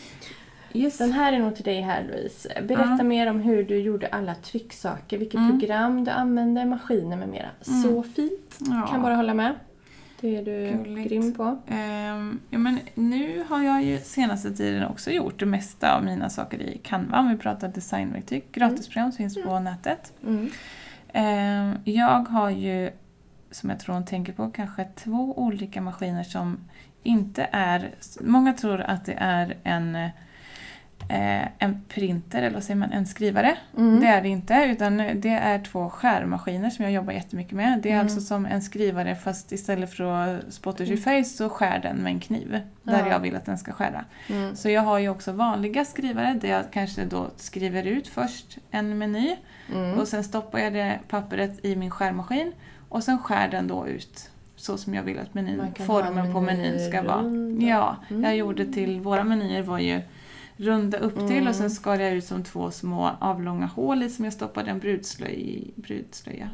Yes. 0.73 0.97
Den 0.97 1.11
här 1.11 1.33
är 1.33 1.39
nog 1.39 1.55
till 1.55 1.63
dig 1.63 1.81
här 1.81 2.03
Louise. 2.03 2.61
Berätta 2.67 2.95
Ja. 2.97 3.03
mer 3.03 3.27
om 3.29 3.39
hur 3.39 3.63
du 3.63 3.77
gjorde 3.79 4.07
alla 4.07 4.35
trycksaker, 4.35 5.17
vilket 5.17 5.39
Mm. 5.39 5.59
program 5.59 6.03
du 6.03 6.11
använde, 6.11 6.65
maskiner 6.65 7.17
med 7.17 7.29
mera. 7.29 7.49
Mm. 7.67 7.81
Så 7.83 8.03
fint! 8.03 8.57
Ja. 8.59 8.87
Kan 8.91 9.01
bara 9.01 9.15
hålla 9.15 9.33
med. 9.33 9.53
Det 10.21 10.35
är 10.37 10.45
du 10.45 10.77
Gulligt. 10.83 11.09
grym 11.09 11.33
på. 11.33 11.57
Ehm, 11.67 12.39
ja, 12.49 12.57
men 12.57 12.79
nu 12.95 13.43
har 13.49 13.63
jag 13.63 13.83
ju 13.83 13.97
senaste 13.99 14.51
tiden 14.51 14.85
också 14.85 15.11
gjort 15.11 15.39
det 15.39 15.45
mesta 15.45 15.95
av 15.95 16.03
mina 16.03 16.29
saker 16.29 16.61
i 16.61 16.77
Canva. 16.83 17.19
Om 17.19 17.29
vi 17.29 17.37
pratar 17.37 17.67
designverktyg. 17.67 18.43
Gratisprogram 18.51 19.11
finns 19.11 19.43
på 19.43 19.59
nätet. 19.59 20.13
Mm. 20.27 20.49
Ehm, 21.13 21.73
jag 21.83 22.29
har 22.29 22.49
ju, 22.49 22.89
som 23.51 23.69
jag 23.69 23.79
tror 23.79 23.93
hon 23.95 24.05
tänker 24.05 24.33
på, 24.33 24.49
kanske 24.49 24.85
två 24.95 25.33
olika 25.39 25.81
maskiner 25.81 26.23
som 26.23 26.57
inte 27.03 27.49
är... 27.51 27.89
Många 28.21 28.53
tror 28.53 28.81
att 28.81 29.05
det 29.05 29.13
är 29.19 29.57
en, 29.63 29.97
eh, 31.09 31.47
en 31.59 31.81
printer, 31.89 32.41
eller 32.41 32.53
vad 32.53 32.63
säger 32.63 32.79
man, 32.79 32.91
en 32.91 33.05
skrivare. 33.05 33.57
Mm. 33.77 33.99
Det 33.99 34.07
är 34.07 34.21
det 34.21 34.29
inte, 34.29 34.53
utan 34.71 34.97
det 34.97 35.29
är 35.29 35.59
två 35.59 35.89
skärmaskiner 35.89 36.69
som 36.69 36.83
jag 36.85 36.91
jobbar 36.93 37.13
jättemycket 37.13 37.53
med. 37.53 37.79
Det 37.83 37.89
är 37.89 37.93
Mm. 37.93 38.05
alltså 38.05 38.21
som 38.21 38.45
en 38.45 38.61
skrivare 38.61 39.15
fast 39.15 39.51
istället 39.51 39.93
för 39.93 40.03
att 40.03 40.53
spotta 40.53 40.83
your 40.83 40.97
face 40.97 41.23
så 41.23 41.49
skär 41.49 41.79
den 41.79 41.97
med 41.97 42.11
en 42.13 42.19
kniv. 42.19 42.59
Där 42.83 42.99
Ja. 42.99 43.07
jag 43.11 43.19
vill 43.19 43.35
att 43.35 43.45
den 43.45 43.57
ska 43.57 43.71
skära. 43.71 44.05
Mm. 44.29 44.55
Så 44.55 44.69
jag 44.69 44.81
har 44.81 44.99
ju 44.99 45.09
också 45.09 45.31
vanliga 45.31 45.85
skrivare 45.85 46.37
där 46.41 46.49
jag 46.49 46.63
kanske 46.71 47.05
då 47.05 47.27
skriver 47.35 47.83
ut 47.83 48.07
först 48.07 48.57
en 48.71 48.97
meny 48.97 49.35
Mm. 49.73 49.99
och 49.99 50.07
sen 50.07 50.23
stoppar 50.23 50.59
jag 50.59 50.73
det 50.73 50.99
pappret 51.07 51.65
i 51.65 51.75
min 51.75 51.91
skärmaskin 51.91 52.51
och 52.89 53.03
sen 53.03 53.17
skär 53.19 53.47
den 53.47 53.67
då 53.67 53.87
ut 53.87 54.29
så 54.55 54.77
som 54.77 54.93
jag 54.93 55.03
vill 55.03 55.19
att 55.19 55.33
menyn, 55.33 55.61
formen 55.87 56.33
på 56.33 56.41
menyn 56.41 56.89
ska 56.89 57.01
vara. 57.01 57.23
Ja, 57.69 57.95
Mm. 58.09 58.23
jag 58.23 58.35
gjorde 58.35 58.65
till 58.65 58.99
våra 59.01 59.23
menyer 59.23 59.61
var 59.61 59.79
ju 59.79 60.01
runda 60.59 60.97
upp 60.97 61.15
till 61.15 61.31
Mm. 61.37 61.47
och 61.47 61.55
sen 61.55 61.69
skar 61.69 61.95
jag 61.99 62.13
ut 62.13 62.25
som 62.25 62.43
två 62.43 62.71
små 62.71 63.11
avlånga 63.19 63.65
hål 63.65 64.03
i 64.03 64.09
som 64.09 64.25
jag 64.25 64.33
stoppade 64.33 64.71
en 64.71 64.79
brudslöj, 64.79 65.71
brudslöja. 65.75 66.49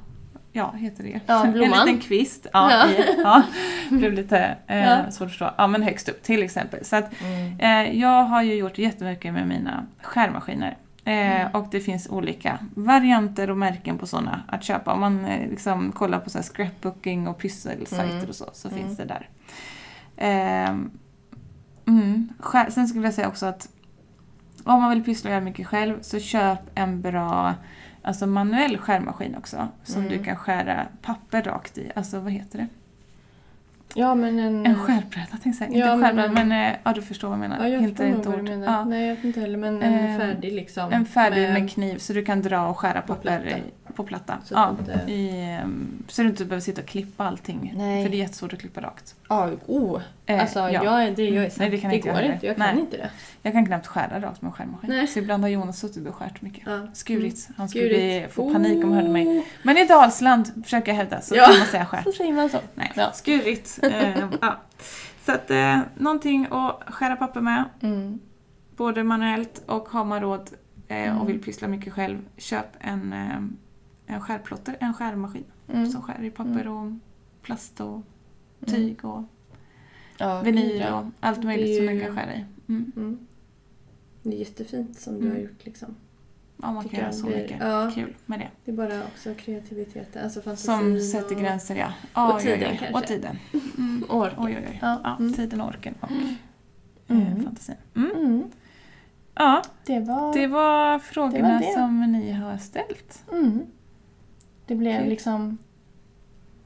Ja, 0.52 0.72
heter 0.72 1.04
det. 1.04 1.20
Ja. 1.26 1.46
En 1.46 1.52
liten 1.54 1.98
kvist. 2.00 2.48
Ja, 2.54 2.72
Ja. 2.72 2.90
I, 2.92 3.16
ja. 3.24 3.44
Blev 3.98 4.14
lite 4.14 4.58
eh, 4.68 4.78
Ja. 4.78 5.12
svårt 5.12 5.26
att 5.26 5.32
förstå. 5.32 5.52
Ja, 5.58 5.68
men 5.68 5.84
högst 5.84 6.10
upp 6.10 6.24
till 6.24 6.44
exempel. 6.44 6.86
Så 6.86 6.96
att, 6.96 7.22
Mm. 7.22 7.60
Eh, 7.60 8.00
jag 8.00 8.24
har 8.24 8.42
ju 8.44 8.54
gjort 8.54 8.78
jättemycket 8.78 9.34
med 9.34 9.48
mina 9.48 9.86
skärmaskiner. 10.02 10.78
Eh, 11.06 11.42
Mm. 11.42 11.52
Och 11.56 11.68
det 11.72 11.80
finns 11.80 12.08
olika 12.10 12.60
varianter 12.76 13.50
och 13.50 13.58
märken 13.58 13.98
på 13.98 14.08
sådana 14.08 14.42
att 14.48 14.64
köpa. 14.64 14.94
Om 14.94 15.00
man 15.00 15.26
eh, 15.26 15.50
liksom 15.50 15.92
kollar 15.92 16.20
på 16.20 16.30
så 16.30 16.40
scrapbooking 16.44 17.28
och 17.28 17.38
pysselsajter 17.38 18.14
Mm. 18.18 18.30
och 18.30 18.36
så, 18.36 18.50
så 18.54 18.68
Mm. 18.68 18.80
finns 18.84 18.98
det 18.98 19.06
där. 19.06 19.30
Eh, 20.18 20.76
mm. 21.88 22.30
skär, 22.40 22.70
sen 22.70 22.88
skulle 22.88 23.06
jag 23.08 23.14
säga 23.14 23.28
också 23.28 23.46
att 23.46 23.70
om 24.74 24.82
man 24.82 24.90
vill 24.90 25.04
pyssla 25.04 25.30
och 25.30 25.32
göra 25.34 25.44
mycket 25.44 25.68
själv 25.68 26.02
så 26.02 26.20
köp 26.20 26.60
en 26.76 27.02
bra 27.02 27.54
alltså 28.02 28.28
manuell 28.28 28.78
skärmaskin 28.78 29.36
också. 29.36 29.68
Som 29.84 30.02
Mm. 30.02 30.18
du 30.18 30.24
kan 30.24 30.36
skära 30.36 30.88
papper 31.02 31.42
rakt 31.42 31.78
i. 31.78 31.92
Alltså 31.96 32.20
vad 32.20 32.32
heter 32.32 32.58
det? 32.58 32.68
Ja, 33.94 34.16
men 34.16 34.40
en... 34.40 34.66
En 34.66 34.76
skärbräda 34.80 35.28
tänkte 35.32 35.50
jag 35.50 35.56
säga. 35.56 35.70
Ja, 35.72 35.94
inte 35.94 35.98
men 35.98 36.06
skärbräda 36.06 36.42
en- 36.42 36.48
men, 36.50 36.72
eh, 36.72 36.78
ja 36.84 36.94
du 36.94 37.02
förstår 37.02 37.28
vad 37.28 37.36
jag 37.36 37.50
menar. 37.50 37.64
Ja, 37.64 37.68
jag 37.70 37.82
Hittar 37.82 38.06
inte 38.06 38.30
ord. 38.30 38.50
Ja. 38.66 38.86
Nej, 38.86 39.08
jag 39.08 39.16
vet 39.16 39.24
inte 39.26 39.40
heller, 39.40 39.58
men 39.58 39.82
en 39.82 39.94
Eh, 40.12 40.18
färdig 40.20 40.54
liksom. 40.54 40.94
En 40.94 41.06
färdig 41.06 41.42
med 41.50 41.70
kniv 41.72 41.98
så 41.98 42.14
du 42.14 42.26
kan 42.26 42.42
dra 42.42 42.68
och 42.68 42.80
skära 42.80 43.02
På 43.02 43.16
platta. 43.16 43.40
på 43.96 44.04
platta. 44.04 44.38
Så 44.44 44.54
ja, 44.54 44.76
inte- 44.80 45.12
i, 45.12 45.30
ehm, 45.62 46.04
så 46.08 46.22
du 46.22 46.28
inte 46.28 46.46
behöver 46.46 46.62
sitta 46.62 46.82
och 46.82 46.88
klippa 46.88 47.24
allting. 47.28 47.74
Nej. 47.78 48.04
För 48.04 48.10
det 48.12 48.18
är 48.18 48.20
jättesvårt 48.20 48.54
att 48.54 48.60
klippa 48.60 48.82
rakt. 48.82 49.16
Ja, 49.30 49.50
oh. 49.68 50.02
Eh, 50.26 50.42
Alltså, 50.42 50.60
ja. 50.60 50.70
jag, 51.02 51.16
det, 51.16 51.24
jag 51.24 51.36
är 51.36 51.40
Nej, 51.40 51.50
sant. 51.52 51.72
det 51.72 51.78
kan 51.78 51.90
det 51.90 51.96
inte 51.96 52.08
jag 52.08 52.16
går 52.16 52.22
heller. 52.22 52.34
inte. 52.34 52.46
Jag 52.46 52.56
kan 52.58 52.66
Nej. 52.76 52.80
inte 52.84 52.98
det. 52.98 53.10
Jag 53.42 53.54
kan 53.54 53.66
knappt 53.66 53.88
skära 53.88 54.20
rakt 54.22 54.42
med 54.42 54.50
en 54.50 54.54
skärmaskin. 54.54 54.90
Nej. 54.90 55.08
Så 55.08 55.20
ibland 55.20 55.44
har 55.44 55.50
Jonas 55.50 55.80
suttit 55.80 56.08
och 56.08 56.16
skärt 56.16 56.42
mycket. 56.42 56.64
Ja. 56.66 56.88
Skurit. 56.94 57.50
Han 57.58 57.70
skulle 57.70 57.88
bli, 57.88 58.28
få 58.32 58.54
panik 58.54 58.84
om 58.84 58.84
han 58.84 58.94
hörde 58.94 59.10
mig. 59.10 59.28
Oh. 59.40 59.44
Men 59.64 59.78
i 59.78 59.86
Dalsland 59.86 60.64
försöker 60.64 60.92
jag 60.92 60.96
hävda 60.98 61.22
så 61.22 61.36
Ja. 61.36 61.46
kan 61.46 61.58
man 61.58 61.68
säga 61.68 61.86
skärt. 61.86 62.04
Så 62.04 62.12
säger 62.12 62.34
man 62.34 62.50
så. 62.50 62.58
Nej, 62.76 62.92
Ja. 62.96 63.12
skurit. 63.14 63.75
Eh, 63.84 64.20
ja. 64.42 64.58
Så 65.26 65.32
att 65.32 65.52
eh, 65.52 65.80
någonting 65.98 66.48
att 66.52 66.84
skära 66.94 67.16
papper 67.16 67.42
med. 67.42 67.64
Mm. 67.82 68.20
Både 68.76 69.04
manuellt 69.04 69.64
och 69.68 69.90
har 69.90 70.06
man 70.06 70.22
råd 70.22 70.50
eh, 70.88 70.98
Mm. 71.10 71.18
och 71.22 71.30
vill 71.30 71.44
pyssla 71.44 71.68
mycket 71.68 71.94
själv, 71.94 72.18
köp 72.38 72.66
en, 72.80 73.14
eh, 73.14 73.36
en 74.06 74.22
skärplotter, 74.22 74.78
en 74.80 74.94
skärmaskin 74.94 75.44
Mm. 75.74 75.90
som 75.90 76.02
skär 76.02 76.24
i 76.24 76.32
papper 76.32 76.68
och 76.68 76.92
plast 77.42 77.80
och 77.82 77.88
Mm. 77.96 78.04
tyg 78.76 79.06
och 79.06 79.24
Ja, 80.18 80.42
vinyl 80.42 80.84
och 80.94 81.06
allt 81.20 81.44
möjligt 81.44 81.70
är 81.70 81.76
som 81.76 81.84
ju- 81.94 82.00
den 82.00 82.08
kan 82.08 82.16
skära 82.16 82.34
i. 82.36 82.46
Mm. 82.68 82.92
Mm. 82.96 83.28
Det 84.24 84.30
är 84.36 84.40
jättefint 84.40 85.00
som 85.00 85.14
du 85.22 85.28
har 85.28 85.36
Mm. 85.36 85.44
gjort 85.44 85.66
liksom. 85.66 85.96
Ja, 86.62 86.72
man 86.72 86.90
kan 86.90 87.00
göra 87.00 87.12
så 87.12 87.26
blir- 87.26 87.36
mycket 87.42 87.58
ja. 87.60 87.92
kul 87.96 88.14
med 88.26 88.40
det. 88.40 88.48
Det 88.66 88.72
är 88.72 88.76
bara 88.76 89.04
också 89.04 89.34
kreativiteten, 89.38 90.24
alltså 90.24 90.56
Som 90.56 91.00
sätter 91.02 91.36
och- 91.36 91.42
gränser, 91.42 91.76
ja. 91.76 91.94
ja 92.14 92.34
och 92.34 92.40
tiden 92.42 92.72
oj, 92.72 92.80
oj. 92.82 92.92
Och 92.94 93.08
tiden. 93.08 93.38
Mm. 93.78 94.04
och 94.10 94.18
orken. 94.20 94.40
Oj, 94.46 94.58
oj. 94.70 94.80
Ja. 94.82 95.02
Ja, 95.04 95.16
Mm. 95.20 95.34
Tiden, 95.34 95.62
orken 95.62 95.94
och 96.00 96.12
Mm. 97.08 97.28
eh, 97.38 97.44
fantasin. 97.44 97.76
Mm. 97.96 98.12
Mm. 98.18 98.44
Ja, 99.36 99.62
Det 99.86 100.00
var... 100.00 100.34
det 100.34 100.48
var 100.48 101.00
frågorna 101.00 101.48
Det 101.48 101.54
var 101.54 101.60
det. 101.60 101.74
som 101.74 102.12
ni 102.12 102.32
har 102.32 102.58
ställt. 102.58 103.24
Mm. 103.32 103.62
Det 104.66 104.76
blev 104.76 105.00
Kul. 105.00 105.10
liksom 105.10 105.58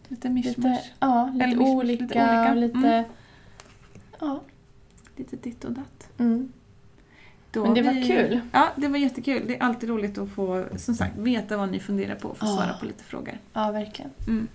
Lite 0.08 0.30
mischmasch. 0.30 0.92
ja, 1.00 1.30
lite, 1.34 1.46
Eller 1.46 1.60
olika, 1.60 2.04
lite 2.04 2.04
olika. 2.04 2.50
och 2.52 2.56
lite... 2.58 2.78
Mm. 2.78 3.04
Ja. 4.20 4.40
Lite 5.16 5.36
ditt 5.36 5.64
och 5.66 5.72
datt. 5.72 6.10
Då 7.52 7.64
Men 7.64 7.74
det 7.74 7.82
var 7.82 7.94
vi- 7.94 8.08
kul. 8.08 8.40
Ja, 8.52 8.68
det 8.76 8.88
var 8.88 8.98
jättekul. 8.98 9.44
Det 9.48 9.56
är 9.58 9.64
alltid 9.64 9.90
roligt 9.90 10.18
att 10.18 10.30
få 10.30 10.66
som 10.78 10.96
sagt, 10.96 11.18
veta 11.18 11.58
vad 11.58 11.72
ni 11.72 11.80
funderar 11.80 12.16
på 12.16 12.28
och 12.28 12.38
få 12.38 12.46
Ja. 12.46 12.56
svara 12.56 12.74
på 12.80 12.86
lite 12.86 13.04
frågor. 13.04 13.38
Ja, 13.54 13.72
verkligen. 13.72 14.12
Mm. 14.28 14.48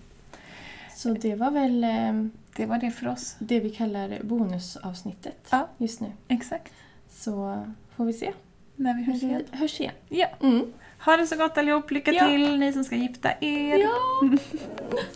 Så 0.97 1.09
det 1.13 1.35
var 1.35 1.51
väl 1.51 1.85
eh, 1.85 2.13
Det 2.57 2.67
var 2.67 2.79
det 2.79 2.91
för 2.91 3.09
oss. 3.09 3.37
det 3.39 3.61
vi 3.61 3.71
kallar 3.71 4.19
bonusavsnittet 4.23 5.49
Ja. 5.51 5.69
just 5.79 6.01
nu. 6.01 6.13
Exakt. 6.29 6.73
Så 7.11 7.65
får 7.97 8.05
vi 8.05 8.13
se 8.13 8.33
När 8.77 8.95
vi 8.95 9.03
hörs 9.05 9.23
igen. 9.23 9.43
vi 9.53 9.59
hörs 9.59 9.81
igen. 9.81 9.93
Ja. 10.09 10.27
Mm. 10.43 10.65
Ha 11.05 11.17
det 11.17 11.27
så 11.27 11.37
gott 11.37 11.59
allihop. 11.59 11.91
Lycka 11.91 12.13
Ja. 12.13 12.27
till 12.27 12.59
ni 12.59 12.73
som 12.73 12.85
ska 12.85 12.97
gifta 12.97 13.31
er. 13.41 13.79
Ja! 13.79 13.91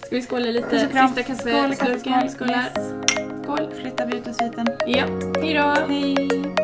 Ska 0.06 0.16
vi 0.16 0.22
skåla 0.22 0.46
lite? 0.46 0.80
Sista 0.80 1.08
Skål, 1.08 1.24
kaffeslurken. 1.24 2.12
kaffeskål. 2.12 2.48
Skålar. 2.48 2.64
Yes. 2.76 3.42
Skål. 3.44 3.72
Flyttar 3.80 4.06
vi 4.06 4.16
ut 4.16 4.28
ur 4.28 4.32
sviten. 4.32 4.66
Ja, 4.86 5.06
hejdå! 5.42 5.74
Hej! 5.88 6.57